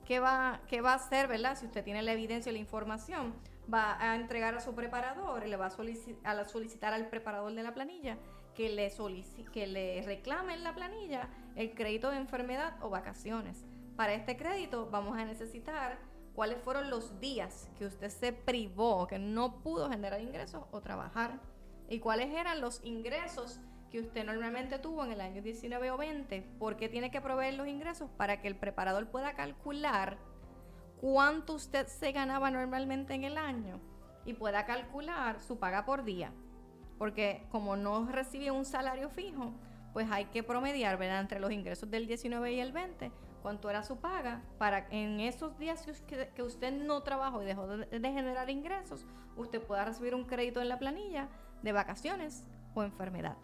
¿Qué 0.04 0.20
va, 0.20 0.60
¿Qué 0.68 0.80
va 0.80 0.92
a 0.92 0.96
hacer, 0.96 1.26
verdad? 1.26 1.56
Si 1.56 1.66
usted 1.66 1.84
tiene 1.84 2.02
la 2.02 2.12
evidencia 2.12 2.50
y 2.50 2.52
la 2.52 2.58
información, 2.58 3.32
va 3.72 3.96
a 4.00 4.16
entregar 4.16 4.54
a 4.54 4.60
su 4.60 4.74
preparador 4.74 5.46
le 5.46 5.56
va 5.56 5.66
a, 5.66 5.70
solicitar 6.44 6.92
al 6.92 7.08
preparador 7.08 7.54
de 7.54 7.62
la 7.62 7.72
planilla 7.72 8.18
que 8.54 8.68
le, 8.68 8.92
que 9.52 9.66
le 9.66 10.02
reclame 10.02 10.54
en 10.54 10.64
la 10.64 10.74
planilla 10.74 11.28
el 11.56 11.72
crédito 11.74 12.10
de 12.10 12.16
enfermedad 12.16 12.74
o 12.82 12.90
vacaciones. 12.90 13.64
Para 13.96 14.14
este 14.14 14.36
crédito 14.36 14.88
vamos 14.90 15.16
a 15.16 15.24
necesitar 15.24 15.98
cuáles 16.40 16.62
fueron 16.62 16.88
los 16.88 17.20
días 17.20 17.68
que 17.76 17.84
usted 17.84 18.08
se 18.08 18.32
privó, 18.32 19.06
que 19.06 19.18
no 19.18 19.60
pudo 19.60 19.90
generar 19.90 20.22
ingresos 20.22 20.64
o 20.70 20.80
trabajar, 20.80 21.38
y 21.86 21.98
cuáles 21.98 22.32
eran 22.32 22.62
los 22.62 22.82
ingresos 22.82 23.60
que 23.90 24.00
usted 24.00 24.24
normalmente 24.24 24.78
tuvo 24.78 25.04
en 25.04 25.12
el 25.12 25.20
año 25.20 25.42
19 25.42 25.90
o 25.90 25.98
20, 25.98 26.40
porque 26.58 26.88
tiene 26.88 27.10
que 27.10 27.20
proveer 27.20 27.52
los 27.58 27.68
ingresos 27.68 28.08
para 28.16 28.40
que 28.40 28.48
el 28.48 28.56
preparador 28.56 29.08
pueda 29.08 29.34
calcular 29.34 30.16
cuánto 30.98 31.52
usted 31.52 31.86
se 31.88 32.10
ganaba 32.12 32.50
normalmente 32.50 33.12
en 33.12 33.24
el 33.24 33.36
año 33.36 33.78
y 34.24 34.32
pueda 34.32 34.64
calcular 34.64 35.42
su 35.42 35.58
paga 35.58 35.84
por 35.84 36.04
día. 36.04 36.32
Porque 36.96 37.46
como 37.50 37.76
no 37.76 38.06
recibe 38.10 38.50
un 38.50 38.64
salario 38.64 39.10
fijo, 39.10 39.52
pues 39.92 40.10
hay 40.10 40.24
que 40.24 40.42
promediar. 40.42 41.02
Entre 41.02 41.38
los 41.38 41.52
ingresos 41.52 41.90
del 41.90 42.06
19 42.06 42.50
y 42.50 42.60
el 42.60 42.72
20, 42.72 43.12
cuánto 43.40 43.68
era 43.70 43.82
su 43.82 43.98
paga, 43.98 44.42
para 44.58 44.86
que 44.86 45.02
en 45.04 45.20
esos 45.20 45.58
días 45.58 45.86
que 46.34 46.42
usted, 46.42 46.72
no 46.72 47.02
trabajó 47.02 47.42
y 47.42 47.46
dejó 47.46 47.66
de, 47.66 47.86
generar 48.12 48.48
ingresos, 48.50 49.06
usted 49.36 49.60
pueda 49.62 49.84
recibir 49.84 50.14
un 50.14 50.24
crédito 50.24 50.60
en 50.60 50.68
la 50.68 50.78
planilla 50.78 51.28
de 51.62 51.72
vacaciones 51.72 52.44
o 52.74 52.82
enfermedad. 52.82 53.36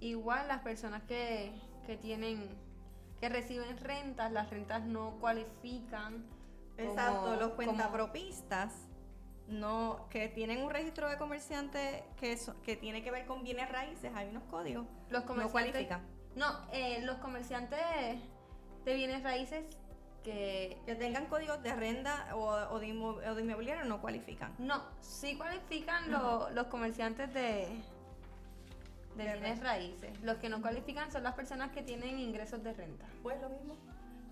Igual 0.00 0.48
las 0.48 0.60
personas 0.62 1.02
que, 1.04 1.52
que 1.86 1.96
tienen, 1.96 2.48
que 3.20 3.28
reciben 3.28 3.76
rentas, 3.78 4.30
las 4.32 4.48
rentas 4.50 4.84
no 4.84 5.18
cualifican. 5.20 6.24
como- 6.76 6.90
Exacto, 6.90 7.30
los 7.36 7.42
como- 7.50 7.54
cuentapropistas 7.56 8.86
no, 9.48 10.06
que 10.10 10.28
tienen 10.28 10.62
un 10.62 10.70
registro 10.70 11.08
de 11.08 11.16
comerciante 11.18 12.04
que, 12.20 12.36
so- 12.36 12.60
que 12.62 12.76
tiene 12.76 13.02
que 13.02 13.10
ver 13.10 13.26
con 13.26 13.42
bienes 13.42 13.68
raíces, 13.70 14.12
hay 14.14 14.28
unos 14.28 14.44
códigos, 14.44 14.86
Los 15.10 15.22
no 15.22 15.26
comerciantes. 15.26 15.72
cualifican. 15.72 16.02
No, 16.36 16.46
eh, 16.72 17.00
los 17.02 17.16
comerciantes 17.16 17.80
de 18.88 18.96
bienes 18.96 19.22
raíces 19.22 19.64
que 20.24 20.76
Que 20.86 20.94
tengan 20.96 21.26
códigos 21.26 21.62
de 21.62 21.74
renta 21.74 22.34
o, 22.34 22.46
o 22.74 22.78
de, 22.80 22.92
o 22.98 23.34
de 23.34 23.42
inmobiliario 23.42 23.84
no 23.84 24.00
cualifican. 24.00 24.52
no, 24.58 24.82
sí 25.00 25.36
cualifican 25.36 26.10
lo- 26.10 26.50
los 26.50 26.66
comerciantes 26.66 27.32
de, 27.32 27.68
de 29.16 29.24
De 29.24 29.32
bienes 29.32 29.60
raíces. 29.60 30.18
Los 30.22 30.36
que 30.38 30.48
no 30.48 30.60
cualifican 30.60 31.10
son 31.12 31.22
las 31.22 31.34
personas 31.34 31.70
que 31.72 31.82
tienen 31.82 32.18
ingresos 32.18 32.62
de 32.62 32.72
renta. 32.72 33.06
Pues 33.22 33.40
lo 33.40 33.48
mismo. 33.48 33.76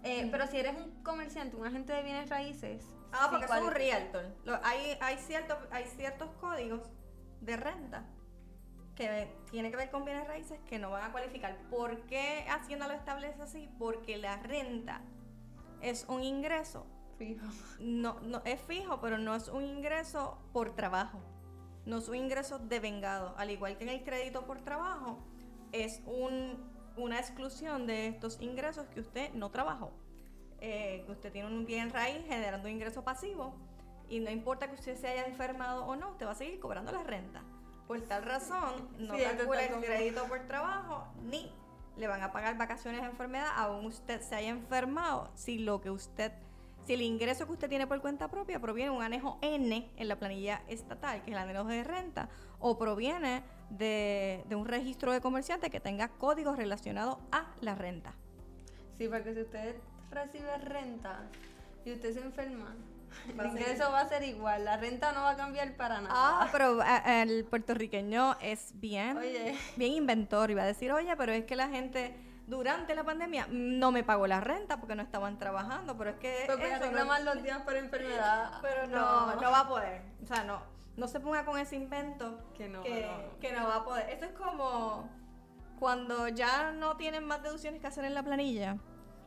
Eh, 0.03 0.29
Pero 0.31 0.47
si 0.47 0.59
eres 0.59 0.77
un 0.77 0.91
comerciante, 1.03 1.57
un 1.57 1.67
agente 1.67 1.93
de 1.93 2.03
bienes 2.03 2.29
raíces. 2.31 2.85
Ah, 3.13 3.23
sí 3.25 3.29
porque 3.31 3.45
es 3.47 3.51
un 3.63 3.71
realtor. 3.71 4.25
Lo- 4.45 4.61
hay, 4.65 4.97
hay, 5.01 5.17
ciertos, 5.19 5.57
hay 5.71 5.85
ciertos 5.87 6.31
códigos 6.41 6.83
de 7.41 7.57
renta 7.57 8.05
que 8.97 9.29
tiene 9.51 9.71
que 9.71 9.77
ver 9.77 9.91
con 9.91 10.05
bienes 10.05 10.27
raíces 10.27 10.59
que 10.67 10.79
no 10.79 10.91
van 10.91 11.05
a 11.05 11.13
cualificar. 11.13 11.57
¿Por 11.71 12.01
qué 12.07 12.45
Hacienda 12.49 12.89
lo 12.89 12.95
establece 12.95 13.41
así? 13.43 13.69
Porque 13.79 14.17
la 14.17 14.37
renta 14.39 15.03
es 15.83 16.07
un 16.09 16.25
ingreso 16.25 16.87
Fijo. 17.19 17.47
no, 17.79 18.19
no 18.21 18.43
es 18.45 18.61
fijo, 18.63 19.01
pero 19.01 19.19
no 19.19 19.35
es 19.35 19.49
un 19.49 19.65
ingreso 19.65 20.39
por 20.53 20.75
trabajo. 20.75 21.21
No 21.85 21.99
es 21.99 22.09
un 22.09 22.17
ingreso 22.17 22.59
devengado. 22.59 23.35
Al 23.39 23.51
igual 23.51 23.77
que 23.79 23.85
en 23.85 23.91
el 23.91 24.03
crédito 24.03 24.45
por 24.47 24.61
trabajo, 24.63 25.19
es 25.73 26.03
un- 26.07 26.59
una 26.97 27.19
exclusión 27.19 27.87
de 27.87 28.09
estos 28.09 28.41
ingresos 28.41 28.87
que 28.89 29.01
usted 29.01 29.33
no 29.35 29.51
trabajó. 29.51 29.93
Eh, 30.61 31.05
usted 31.09 31.31
tiene 31.33 31.49
un 31.49 31.67
bien 31.67 31.91
raíz 31.91 32.25
generando 32.27 32.67
un 32.69 32.75
ingreso 32.75 33.05
pasivo 33.05 33.55
y 34.09 34.21
no 34.21 34.31
importa 34.31 34.69
que 34.69 34.75
usted 34.75 34.97
se 34.97 35.07
haya 35.09 35.25
enfermado 35.27 35.85
o 35.85 35.95
no, 35.97 36.13
usted 36.13 36.27
va 36.27 36.31
a 36.31 36.35
seguir 36.35 36.59
cobrando 36.59 36.93
la 36.93 37.03
renta. 37.03 37.43
Por 37.87 38.01
tal 38.03 38.25
razón, 38.25 38.89
no 38.99 39.17
Sí, 39.17 39.23
calcula 39.23 39.65
el 39.65 39.85
crédito 39.85 40.25
por 40.27 40.41
trabajo 40.47 41.07
ni 41.23 41.53
le 41.97 42.09
van 42.09 42.23
a 42.23 42.33
pagar 42.33 42.59
vacaciones 42.59 43.01
de 43.01 43.07
enfermedad 43.07 43.49
aún 43.57 43.87
usted 43.87 44.21
se 44.21 44.35
haya 44.35 44.51
enfermado 44.51 45.31
si 45.35 45.59
lo 45.59 45.81
que 45.81 45.91
usted 45.91 46.33
si 46.87 46.95
el 46.95 47.03
ingreso 47.03 47.47
que 47.47 47.53
usted 47.53 47.69
tiene 47.69 47.87
por 47.87 48.01
cuenta 48.01 48.29
propia 48.29 48.61
proviene 48.61 48.91
de 48.93 48.97
un 48.97 49.03
anejo 49.03 49.39
N 49.43 49.91
en 49.97 50.09
la 50.09 50.19
planilla 50.21 50.63
estatal, 50.69 51.21
que 51.25 51.33
es 51.33 51.37
el 51.37 51.43
anejo 51.43 51.65
de 51.65 51.83
renta, 51.83 52.29
o 52.61 52.79
proviene 52.79 53.43
de, 53.71 54.45
de 54.49 54.55
un 54.55 54.67
registro 54.67 55.11
de 55.11 55.21
comerciante 55.21 55.69
que 55.69 55.81
tenga 55.81 56.09
códigos 56.11 56.57
relacionados 56.57 57.19
a 57.33 57.53
la 57.61 57.75
renta. 57.75 58.15
Sí, 58.99 59.09
porque 59.09 59.35
si 59.35 59.41
usted 59.41 59.75
recibe 60.13 60.57
renta 60.59 61.25
y 61.85 61.93
usted 61.93 62.15
se 62.15 62.21
enferma, 62.21 62.77
Va 63.39 63.43
ser- 63.45 63.53
ingreso 63.53 63.91
va 63.91 64.01
a 64.01 64.09
ser 64.09 64.23
igual. 64.23 64.65
La 64.65 64.77
renta 64.77 65.13
no 65.13 65.23
va 65.23 65.31
a 65.31 65.37
cambiar 65.37 65.77
para 65.77 66.01
nada. 66.01 66.15
Ah, 66.15 66.49
pero 66.53 66.81
a- 66.83 67.23
el 67.23 67.45
puertorriqueño 67.45 68.37
es 68.41 68.73
bien, 68.81 69.17
Oye. 69.19 69.57
bien 69.77 69.93
inventor 69.93 70.51
y 70.51 70.55
va 70.55 70.63
a 70.63 70.67
decir, 70.67 70.93
oye, 70.93 71.15
pero 71.17 71.33
es 71.33 71.45
que 71.45 71.57
la 71.57 71.69
gente 71.69 72.17
durante 72.47 72.95
la 72.95 73.03
pandemia 73.03 73.49
no 73.51 73.91
me 73.91 74.05
pagó 74.05 74.27
la 74.29 74.41
renta 74.41 74.79
porque 74.79 74.95
no 74.95 75.03
estaban 75.03 75.37
trabajando, 75.39 75.97
pero 75.99 76.11
es 76.11 76.17
que 76.17 76.45
Pues 76.47 76.59
voy 76.59 76.71
a 76.71 76.79
no- 76.79 77.19
los 77.35 77.43
días 77.43 77.59
por 77.63 77.75
enfermedad. 77.77 78.59
pero 78.63 78.87
no, 78.87 79.35
no 79.35 79.51
va 79.51 79.61
a 79.61 79.69
poder. 79.69 80.03
O 80.23 80.27
sea, 80.27 80.45
no, 80.45 80.63
no 80.97 81.09
se 81.09 81.19
ponga 81.19 81.45
con 81.45 81.59
ese 81.59 81.75
invento 81.77 82.39
Que 82.57 82.69
no, 82.69 82.83
que, 82.83 83.03
no. 83.07 83.39
que 83.41 83.53
no 83.53 83.67
va 83.67 83.77
a 83.77 83.85
poder. 83.85 84.11
Eso 84.11 84.27
es 84.27 84.33
como 84.33 85.11
cuando 85.81 86.29
ya 86.29 86.71
no 86.73 86.97
tienen 86.97 87.25
más 87.25 87.43
deducciones 87.43 87.81
que 87.81 87.87
hacer 87.89 88.05
en 88.05 88.15
la 88.15 88.23
planilla. 88.23 88.77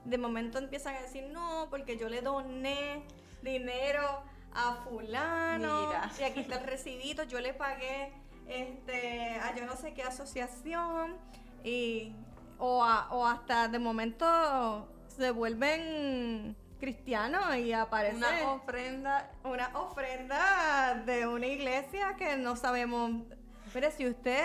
De 0.06 0.17
momento 0.17 0.58
empiezan 0.58 0.95
a 0.95 1.02
decir, 1.02 1.25
no, 1.32 1.67
porque 1.69 1.97
yo 1.97 2.08
le 2.10 2.21
doné 2.21 3.04
dinero 3.41 4.23
a 4.54 4.75
fulano 4.84 5.88
Mira. 5.88 6.12
y 6.19 6.23
aquí 6.23 6.39
está 6.41 6.58
el 6.60 6.65
recibito, 6.65 7.23
yo 7.23 7.39
le 7.39 7.54
pagué 7.54 8.12
este, 8.47 9.39
a 9.39 9.56
yo 9.56 9.65
no 9.65 9.75
sé 9.75 9.93
qué 9.93 10.04
asociación 10.04 11.17
y 11.63 12.15
o, 12.58 12.84
a- 12.84 13.08
o 13.12 13.25
hasta 13.28 13.67
de 13.67 13.80
momento 13.80 14.88
se 15.08 15.32
vuelven 15.32 16.56
cristianos 16.80 17.56
y 17.58 17.73
aparece 17.73 18.15
Una 18.17 18.52
ofrenda. 18.54 19.32
una 19.43 19.67
ofrenda 19.80 20.95
de 21.06 21.28
una 21.28 21.45
iglesia 21.47 22.15
que 22.17 22.38
no 22.38 22.56
sabemos. 22.56 23.12
Mire, 23.75 23.91
si 23.91 24.08
usted. 24.08 24.39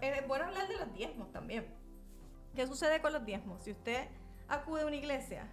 eh, 0.00 0.14
Es 0.18 0.26
bueno 0.28 0.46
hablar 0.46 0.66
de 0.68 0.76
los 0.78 0.92
diezmos 0.94 1.30
también. 1.32 1.66
¿Qué 2.54 2.66
sucede 2.66 3.00
con 3.02 3.12
los 3.12 3.24
diezmos? 3.24 3.62
Si 3.64 3.72
usted 3.72 4.08
acude 4.48 4.82
a 4.82 4.86
una 4.86 4.96
iglesia 4.96 5.46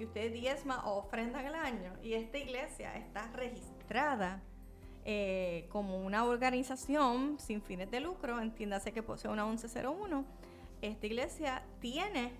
y 0.00 0.04
usted 0.06 0.32
diezma 0.32 0.82
o 0.86 0.98
ofrenda 0.98 1.40
en 1.40 1.46
el 1.48 1.54
año 1.54 1.92
y 2.02 2.14
esta 2.14 2.38
iglesia 2.38 2.96
está 2.96 3.30
registrada 3.32 4.42
eh, 5.04 5.66
como 5.70 5.98
una 6.04 6.24
organización 6.24 7.38
sin 7.38 7.60
fines 7.62 7.90
de 7.90 8.00
lucro, 8.00 8.40
entiéndase 8.40 8.92
que 8.92 9.02
posee 9.02 9.30
una 9.30 9.44
1101, 9.44 10.24
esta 10.82 11.06
iglesia 11.06 11.62
tiene 11.80 12.32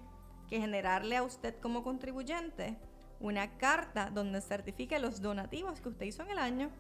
que 0.49 0.59
generarle 0.61 1.17
a 1.17 1.23
usted 1.23 1.55
como 1.61 1.83
contribuyente 1.83 2.77
una 3.21 3.59
carta 3.59 4.11
donde 4.11 4.41
certifique 4.41 4.99
los 4.99 5.21
donativos 5.21 5.81
que 5.81 5.91
usted 5.91 6.07
hizo 6.07 6.23
en 6.23 6.31
el 6.31 6.39
año. 6.39 6.71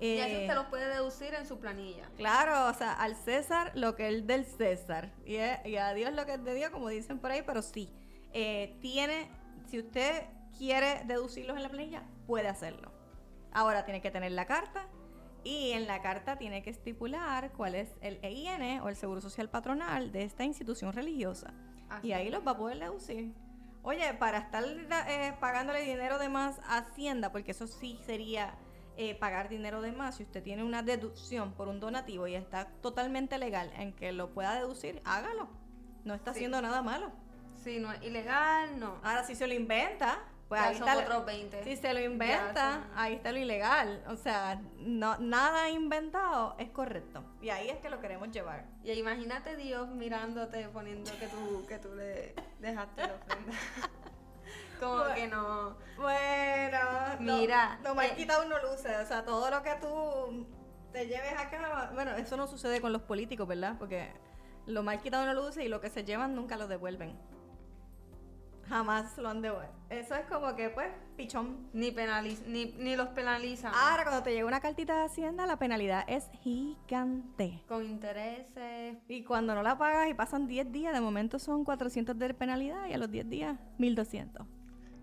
Y 0.00 0.16
eso 0.16 0.26
Eh, 0.38 0.40
usted 0.42 0.54
lo 0.54 0.70
puede 0.70 0.88
deducir 0.88 1.34
en 1.34 1.46
su 1.46 1.58
planilla. 1.60 2.08
Claro, 2.16 2.68
o 2.68 2.74
sea, 2.74 2.94
al 2.94 3.14
César 3.14 3.70
lo 3.76 3.94
que 3.94 4.08
es 4.08 4.26
del 4.26 4.44
César. 4.46 5.12
Y, 5.24 5.36
a- 5.36 5.66
y 5.68 5.76
a 5.76 5.92
Dios 5.94 6.12
lo 6.14 6.24
que 6.26 6.34
es 6.34 6.42
de 6.44 6.54
Dios, 6.54 6.70
como 6.70 6.88
dicen 6.88 7.18
por 7.20 7.30
ahí, 7.30 7.42
pero 7.46 7.62
sí. 7.62 7.88
eh, 8.32 8.76
tiene, 8.80 9.28
si 9.70 9.78
usted 9.78 10.24
quiere 10.58 11.02
deducirlos 11.04 11.56
en 11.56 11.62
la 11.62 11.68
planilla, 11.68 12.02
puede 12.26 12.48
hacerlo. 12.48 12.90
Ahora 13.52 13.84
tiene 13.84 14.00
que 14.00 14.10
tener 14.10 14.32
la 14.32 14.46
carta 14.46 14.86
y 15.44 15.70
en 15.72 15.86
la 15.86 16.02
carta 16.02 16.36
tiene 16.38 16.62
que 16.62 16.70
estipular 16.70 17.52
cuál 17.52 17.74
es 17.76 17.94
el 18.00 18.18
EIN 18.22 18.80
o 18.80 18.88
el 18.88 18.96
Seguro 18.96 19.20
Social 19.20 19.48
Patronal 19.48 20.12
de 20.12 20.24
esta 20.24 20.44
institución 20.44 20.92
religiosa. 20.92 21.54
Así 21.88 22.08
Y 22.08 22.12
ahí 22.12 22.30
los 22.30 22.46
va 22.46 22.52
a 22.52 22.56
poder 22.56 22.78
deducir. 22.78 23.32
Oye, 23.82 24.12
para 24.14 24.38
estar 24.38 24.62
eh, 25.08 25.34
pagándole 25.40 25.80
dinero 25.82 26.18
de 26.18 26.28
más 26.28 26.58
a 26.66 26.78
Hacienda, 26.78 27.32
porque 27.32 27.52
eso 27.52 27.66
sí 27.66 27.98
sería 28.04 28.54
eh, 28.96 29.14
pagar 29.14 29.48
dinero 29.48 29.80
de 29.80 29.92
más, 29.92 30.16
si 30.16 30.24
usted 30.24 30.42
tiene 30.42 30.62
una 30.62 30.82
deducción 30.82 31.52
por 31.54 31.68
un 31.68 31.80
donativo 31.80 32.26
y 32.26 32.34
está 32.34 32.66
totalmente 32.82 33.38
legal 33.38 33.72
en 33.78 33.94
que 33.94 34.12
lo 34.12 34.30
pueda 34.34 34.54
deducir, 34.54 35.00
hágalo. 35.06 35.48
No 36.04 36.12
está 36.14 36.32
Sí. 36.32 36.38
haciendo 36.40 36.60
nada 36.60 36.82
malo. 36.82 37.10
Si 37.62 37.78
no 37.78 37.92
es 37.92 38.02
ilegal, 38.02 38.78
no. 38.78 38.98
Ahora, 39.02 39.24
si 39.24 39.34
se 39.34 39.46
lo 39.46 39.54
inventa, 39.54 40.18
pues 40.48 40.60
Ya 40.60 40.68
ahí 40.68 40.78
son 40.78 40.88
está. 40.88 41.00
otros 41.00 41.26
20. 41.26 41.62
Si 41.64 41.76
se 41.76 41.92
lo 41.92 42.00
Ya 42.00 42.06
inventa, 42.06 42.86
ahí 42.96 43.14
está 43.14 43.32
lo 43.32 43.38
ilegal. 43.38 44.02
O 44.08 44.16
sea, 44.16 44.60
no, 44.78 45.18
nada 45.18 45.68
inventado 45.68 46.56
es 46.58 46.70
correcto. 46.70 47.22
Y 47.42 47.50
ahí 47.50 47.68
es 47.68 47.78
que 47.78 47.90
lo 47.90 48.00
queremos 48.00 48.30
llevar. 48.30 48.64
Y 48.82 48.92
imagínate 48.92 49.56
Dios 49.56 49.88
mirándote, 49.90 50.68
poniendo 50.68 51.10
que 51.18 51.26
tú, 51.28 51.66
que 51.66 51.78
tú 51.78 51.94
le 51.94 52.34
dejaste 52.60 53.02
la 53.06 53.14
ofrenda. 53.14 53.52
Como 54.80 54.94
Bueno. 54.96 55.14
que 55.14 55.28
no. 55.28 55.76
Bueno, 55.98 56.78
Mira, 57.20 57.78
Lo, 57.82 57.90
lo 57.90 57.94
mal 57.94 58.06
eh, 58.06 58.14
quitado 58.16 58.44
no 58.46 58.56
luce. 58.62 58.96
O 58.96 59.06
sea, 59.06 59.24
todo 59.24 59.50
lo 59.50 59.62
que 59.62 59.74
tú 59.74 60.46
te 60.92 61.06
lleves 61.06 61.34
acá. 61.38 61.90
Bueno, 61.92 62.12
eso 62.16 62.36
no 62.38 62.46
sucede 62.46 62.80
con 62.80 62.90
los 62.92 63.02
políticos, 63.02 63.46
¿verdad? 63.46 63.76
Porque 63.78 64.10
lo 64.66 64.82
mal 64.82 65.00
quitado 65.02 65.26
no 65.26 65.34
luce 65.34 65.62
y 65.64 65.68
lo 65.68 65.80
que 65.82 65.90
se 65.90 66.04
llevan 66.04 66.34
nunca 66.34 66.56
lo 66.56 66.66
devuelven. 66.66 67.14
Jamás 68.70 69.18
lo 69.18 69.28
han 69.28 69.42
devuelto. 69.42 69.74
Eso 69.90 70.14
es 70.14 70.24
como 70.26 70.54
que, 70.54 70.70
pues, 70.70 70.86
pichón. 71.16 71.68
Ni, 71.72 71.90
penaliz 71.90 72.40
ni, 72.46 72.66
ni 72.78 72.94
los 72.96 73.08
penalizan. 73.08 73.72
Ahora, 73.74 74.04
cuando 74.04 74.22
te 74.22 74.32
llega 74.32 74.46
una 74.46 74.60
cartita 74.60 74.94
de 74.96 75.04
Hacienda, 75.06 75.44
la 75.44 75.58
penalidad 75.58 76.04
es 76.06 76.30
gigante. 76.42 77.62
Con 77.66 77.84
intereses. 77.84 78.96
Y 79.08 79.24
cuando 79.24 79.54
no 79.56 79.62
la 79.64 79.76
pagas 79.76 80.08
y 80.08 80.14
pasan 80.14 80.46
10 80.46 80.70
días, 80.70 80.94
de 80.94 81.00
momento 81.00 81.38
son 81.40 81.64
400 81.64 82.16
de 82.16 82.32
penalidad 82.32 82.86
y 82.88 82.92
a 82.94 82.98
los 82.98 83.10
10 83.10 83.28
días, 83.28 83.58
1200. 83.78 84.46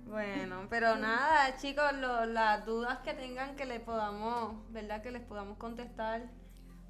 Bueno, 0.06 0.68
pero 0.70 0.96
nada, 0.96 1.58
chicos, 1.58 1.92
lo- 2.00 2.26
las 2.26 2.66
dudas 2.66 3.00
que 3.00 3.14
tengan 3.14 3.58
que 3.58 3.66
le 3.66 3.82
podamos, 3.82 4.72
¿verdad? 4.72 5.02
Que 5.02 5.12
les 5.12 5.22
podamos 5.24 5.58
contestar. 5.58 6.22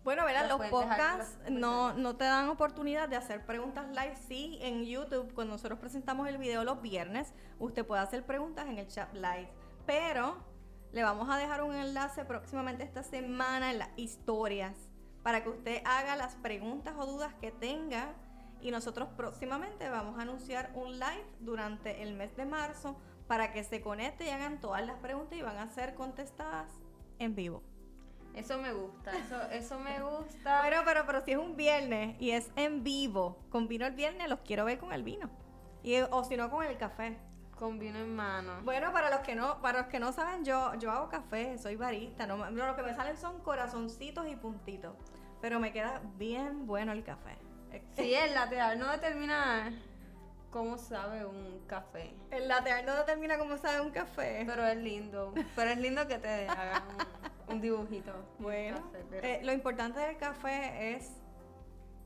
Bueno, 0.07 0.23
¿verdad? 0.23 0.47
Los 0.47 0.69
podcasts 0.69 1.37
los 1.49 1.59
no, 1.59 1.93
no 1.93 2.15
te 2.15 2.23
dan 2.23 2.47
oportunidad 2.47 3.09
de 3.09 3.17
hacer 3.17 3.45
preguntas 3.45 3.89
live. 3.89 4.15
Sí, 4.15 4.57
en 4.61 4.85
YouTube, 4.85 5.33
cuando 5.33 5.55
nosotros 5.55 5.79
presentamos 5.79 6.29
el 6.29 6.37
video 6.37 6.63
los 6.63 6.81
viernes, 6.81 7.33
usted 7.59 7.85
puede 7.85 8.01
hacer 8.03 8.25
preguntas 8.25 8.67
en 8.67 8.77
el 8.77 8.87
chat 8.87 9.13
live. 9.13 9.49
Pero 9.85 10.37
le 10.93 11.03
vamos 11.03 11.29
a 11.29 11.35
dejar 11.35 11.61
un 11.61 11.75
enlace 11.75 12.23
próximamente 12.23 12.85
esta 12.85 13.03
semana 13.03 13.69
en 13.69 13.79
las 13.79 13.89
historias 13.97 14.77
para 15.23 15.43
que 15.43 15.49
usted 15.49 15.81
haga 15.83 16.15
las 16.15 16.35
preguntas 16.35 16.95
o 16.97 17.05
dudas 17.05 17.33
que 17.41 17.51
tenga. 17.51 18.13
Y 18.61 18.71
nosotros 18.71 19.09
próximamente 19.17 19.89
vamos 19.89 20.17
a 20.17 20.21
anunciar 20.21 20.71
un 20.73 20.93
live 20.93 21.25
durante 21.41 22.01
el 22.01 22.13
mes 22.13 22.33
de 22.37 22.45
marzo 22.45 22.97
para 23.27 23.51
que 23.51 23.61
se 23.65 23.81
conecte 23.81 24.23
y 24.23 24.29
hagan 24.29 24.61
todas 24.61 24.87
las 24.87 24.99
preguntas 24.99 25.37
y 25.37 25.41
van 25.41 25.57
a 25.57 25.67
ser 25.67 25.95
contestadas 25.95 26.71
en 27.19 27.35
vivo. 27.35 27.61
Eso 28.37 28.59
me 28.59 28.71
gusta, 28.71 29.11
eso, 29.17 29.41
eso 29.49 29.79
me 29.79 29.99
gusta. 29.99 30.61
Pero, 30.61 30.83
pero, 30.85 31.05
pero 31.07 31.25
si 31.25 31.31
es 31.31 31.37
un 31.39 31.55
viernes 31.55 32.15
y 32.19 32.31
es 32.31 32.51
en 32.55 32.83
vivo, 32.83 33.39
con 33.49 33.67
vino 33.67 33.87
el 33.87 33.93
viernes, 33.93 34.29
los 34.29 34.41
quiero 34.41 34.63
ver 34.65 34.77
con 34.77 34.93
el 34.93 35.01
vino. 35.01 35.27
Y, 35.81 35.99
o 36.01 36.23
si 36.23 36.37
no, 36.37 36.51
con 36.51 36.63
el 36.63 36.77
café. 36.77 37.17
Con 37.57 37.79
vino 37.79 37.97
en 37.97 38.15
mano. 38.15 38.61
Bueno, 38.63 38.93
para 38.93 39.09
los 39.09 39.21
que 39.21 39.33
no, 39.33 39.59
para 39.61 39.79
los 39.79 39.87
que 39.87 39.99
no 39.99 40.11
saben, 40.11 40.45
yo, 40.45 40.75
yo 40.75 40.91
hago 40.91 41.09
café, 41.09 41.57
soy 41.57 41.75
barista. 41.75 42.27
No, 42.27 42.37
lo 42.37 42.75
que 42.75 42.83
me 42.83 42.93
salen 42.93 43.17
son 43.17 43.41
corazoncitos 43.41 44.27
y 44.27 44.35
puntitos. 44.35 44.95
Pero 45.41 45.59
me 45.59 45.73
queda 45.73 46.01
bien 46.17 46.67
bueno 46.67 46.91
el 46.91 47.03
café. 47.03 47.39
Sí, 47.95 48.13
el 48.13 48.35
lateral 48.35 48.77
no 48.77 48.91
determina 48.91 49.73
cómo 50.49 50.77
sabe 50.77 51.25
un 51.25 51.61
café. 51.67 52.13
El 52.31 52.47
lateral 52.47 52.85
no 52.85 52.95
determina 52.95 53.37
cómo 53.37 53.57
sabe 53.57 53.81
un 53.81 53.91
café. 53.91 54.43
Pero 54.45 54.65
es 54.65 54.77
lindo. 54.77 55.33
Pero 55.55 55.71
es 55.71 55.77
lindo 55.77 56.07
que 56.07 56.17
te 56.17 56.47
hagan 56.47 56.83
un, 57.47 57.55
un 57.55 57.61
dibujito. 57.61 58.13
Bueno, 58.39 58.77
café, 58.77 59.05
pero- 59.09 59.27
eh, 59.27 59.39
lo 59.43 59.51
importante 59.53 59.99
del 59.99 60.17
café 60.17 60.95
es 60.95 61.11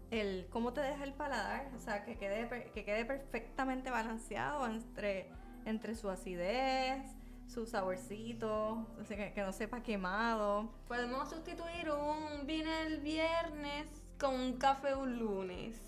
el 0.09 0.47
cómo 0.49 0.73
te 0.73 0.81
deja 0.81 1.03
el 1.05 1.13
paladar, 1.13 1.69
o 1.75 1.79
sea, 1.79 2.03
que 2.03 2.17
quede, 2.17 2.71
que 2.73 2.83
quede 2.83 3.05
perfectamente 3.05 3.89
balanceado 3.89 4.65
entre, 4.65 5.29
entre 5.65 5.95
su 5.95 6.09
acidez, 6.09 7.01
su 7.47 7.65
saborcito, 7.65 8.87
o 8.99 9.05
sea, 9.05 9.15
que, 9.15 9.33
que 9.33 9.41
no 9.41 9.53
sepa 9.53 9.81
quemado. 9.83 10.69
Podemos 10.87 11.29
sustituir 11.29 11.89
un 11.91 12.45
vino 12.45 12.69
el 12.85 12.99
viernes 12.99 13.87
con 14.19 14.35
un 14.35 14.57
café 14.57 14.93
un 14.95 15.17
lunes. 15.17 15.79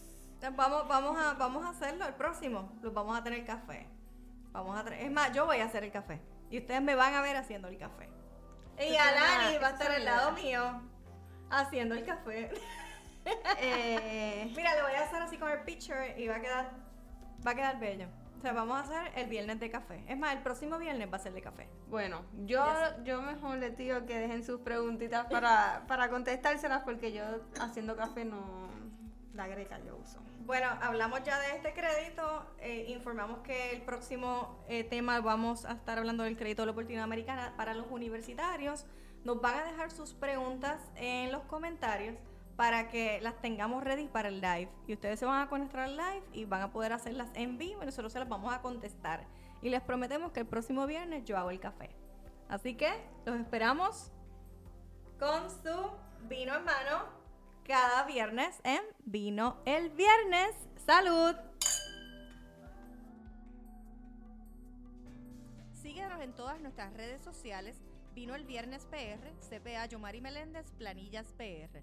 Entonces, 0.44 0.58
vamos, 0.58 0.88
vamos, 0.90 1.18
a, 1.18 1.34
vamos 1.36 1.66
a 1.66 1.70
hacerlo 1.70 2.06
el 2.06 2.16
próximo, 2.16 2.70
los 2.82 2.94
vamos 2.94 3.18
a 3.18 3.24
tener 3.24 3.46
café. 3.46 3.88
Vamos 4.52 4.78
a 4.78 4.94
es 4.94 5.10
más, 5.10 5.32
yo 5.32 5.46
voy 5.46 5.60
a 5.60 5.66
hacer 5.66 5.86
el 5.86 5.92
café 5.92 6.20
y 6.50 6.58
ustedes 6.58 6.82
me 6.82 6.96
van 6.96 7.14
a 7.14 7.22
ver 7.22 7.38
haciendo 7.38 7.70
el 7.70 7.78
café. 7.78 8.10
Y 8.78 8.94
Alani 8.98 9.58
va 9.60 9.68
a 9.68 9.72
estar 9.72 9.90
al 9.90 10.04
lado 10.04 10.34
mío 10.34 10.82
haciendo 11.50 11.96
el 11.96 12.04
café. 12.06 12.52
Eh, 13.62 14.52
Mira, 14.58 14.76
le 14.76 14.82
voy 14.82 14.92
a 14.92 15.04
hacer 15.04 15.22
así 15.22 15.38
con 15.38 15.50
el 15.50 15.62
picture 15.62 16.22
y 16.22 16.28
va 16.28 16.36
a 16.36 16.42
quedar, 16.42 16.72
va 17.48 17.52
a 17.52 17.56
quedar 17.56 17.80
bello. 17.80 18.08
O 18.38 18.42
sea, 18.42 18.52
vamos 18.52 18.76
a 18.76 18.82
hacer 18.82 19.14
el 19.16 19.30
viernes 19.30 19.62
de 19.62 19.72
café. 19.72 20.04
Es 20.10 20.18
más, 20.18 20.36
el 20.36 20.44
próximo 20.44 20.78
viernes 20.78 21.10
va 21.10 21.16
a 21.16 21.22
ser 21.22 21.32
de 21.32 21.42
café. 21.42 21.70
bueno, 21.88 22.26
yo, 22.46 22.62
yo 23.06 23.22
mejor 23.22 23.60
les 23.60 23.78
digo 23.78 24.06
que 24.06 24.20
dejen 24.20 24.44
sus 24.44 24.60
preguntitas 24.60 25.26
para, 25.28 25.86
para 25.88 26.10
contestárselas 26.10 26.84
porque 26.84 27.14
yo 27.14 27.24
haciendo 27.62 27.96
café 27.96 28.26
no... 28.26 28.83
La 29.34 29.48
greca 29.48 29.80
yo 29.80 29.98
uso. 29.98 30.20
Bueno, 30.46 30.68
hablamos 30.82 31.24
ya 31.24 31.40
de 31.40 31.56
este 31.56 31.74
crédito. 31.74 32.46
eh, 32.60 32.86
informamos 32.90 33.40
que 33.40 33.72
el 33.72 33.82
próximo 33.82 34.64
eh, 34.68 34.84
tema 34.84 35.20
vamos 35.22 35.66
a 35.66 35.72
estar 35.72 35.98
hablando 35.98 36.24
del 36.24 36.38
crédito 36.38 36.62
de 36.62 36.68
la 36.68 36.72
oportunidad 36.74 37.04
americana 37.04 37.54
para 37.58 37.74
los 37.74 37.88
universitarios. 37.90 38.86
Nos 39.24 39.42
van 39.42 39.58
a 39.58 39.64
dejar 39.64 39.90
sus 39.90 40.14
preguntas 40.14 40.92
en 40.96 41.32
los 41.32 41.44
comentarios 41.44 42.16
para 42.56 42.90
que 42.90 43.20
las 43.22 43.42
tengamos 43.42 43.84
ready 43.84 44.08
para 44.08 44.28
el 44.28 44.40
live. 44.40 44.70
Y 44.86 44.94
ustedes 44.94 45.20
se 45.20 45.26
van 45.26 45.42
a 45.42 45.50
conectar 45.50 45.82
al 45.82 45.98
live 45.98 46.24
y 46.32 46.46
van 46.46 46.62
a 46.62 46.72
poder 46.72 46.94
hacerlas 46.94 47.30
en 47.34 47.58
vivo 47.58 47.82
y 47.82 47.86
nosotros 47.86 48.14
se 48.14 48.20
las 48.20 48.30
vamos 48.30 48.54
a 48.54 48.62
contestar. 48.62 49.26
Y 49.64 49.70
les 49.70 49.82
prometemos 49.82 50.32
que 50.32 50.42
el 50.42 50.46
próximo 50.46 50.86
viernes 50.86 51.24
yo 51.26 51.38
hago 51.38 51.50
el 51.50 51.60
café. 51.60 51.90
Así 52.50 52.76
que 52.76 52.92
los 53.26 53.40
esperamos 53.40 54.12
con 55.18 55.50
su 55.50 55.90
vino 56.28 56.56
en 56.56 56.66
mano 56.66 57.23
cada 57.66 58.04
viernes 58.04 58.60
en 58.64 58.82
Vino 59.06 59.58
el 59.66 59.90
Viernes. 59.90 60.56
¡Salud! 60.86 61.36
Síguenos 65.74 66.22
en 66.22 66.34
todas 66.34 66.60
nuestras 66.60 66.94
redes 66.94 67.22
sociales. 67.22 67.78
Vino 68.14 68.36
el 68.36 68.46
Viernes 68.46 68.86
PR, 68.86 69.34
CPA 69.40 69.86
Yomari 69.86 70.22
Meléndez, 70.22 70.72
Planillas 70.74 71.34
PR. 71.34 71.82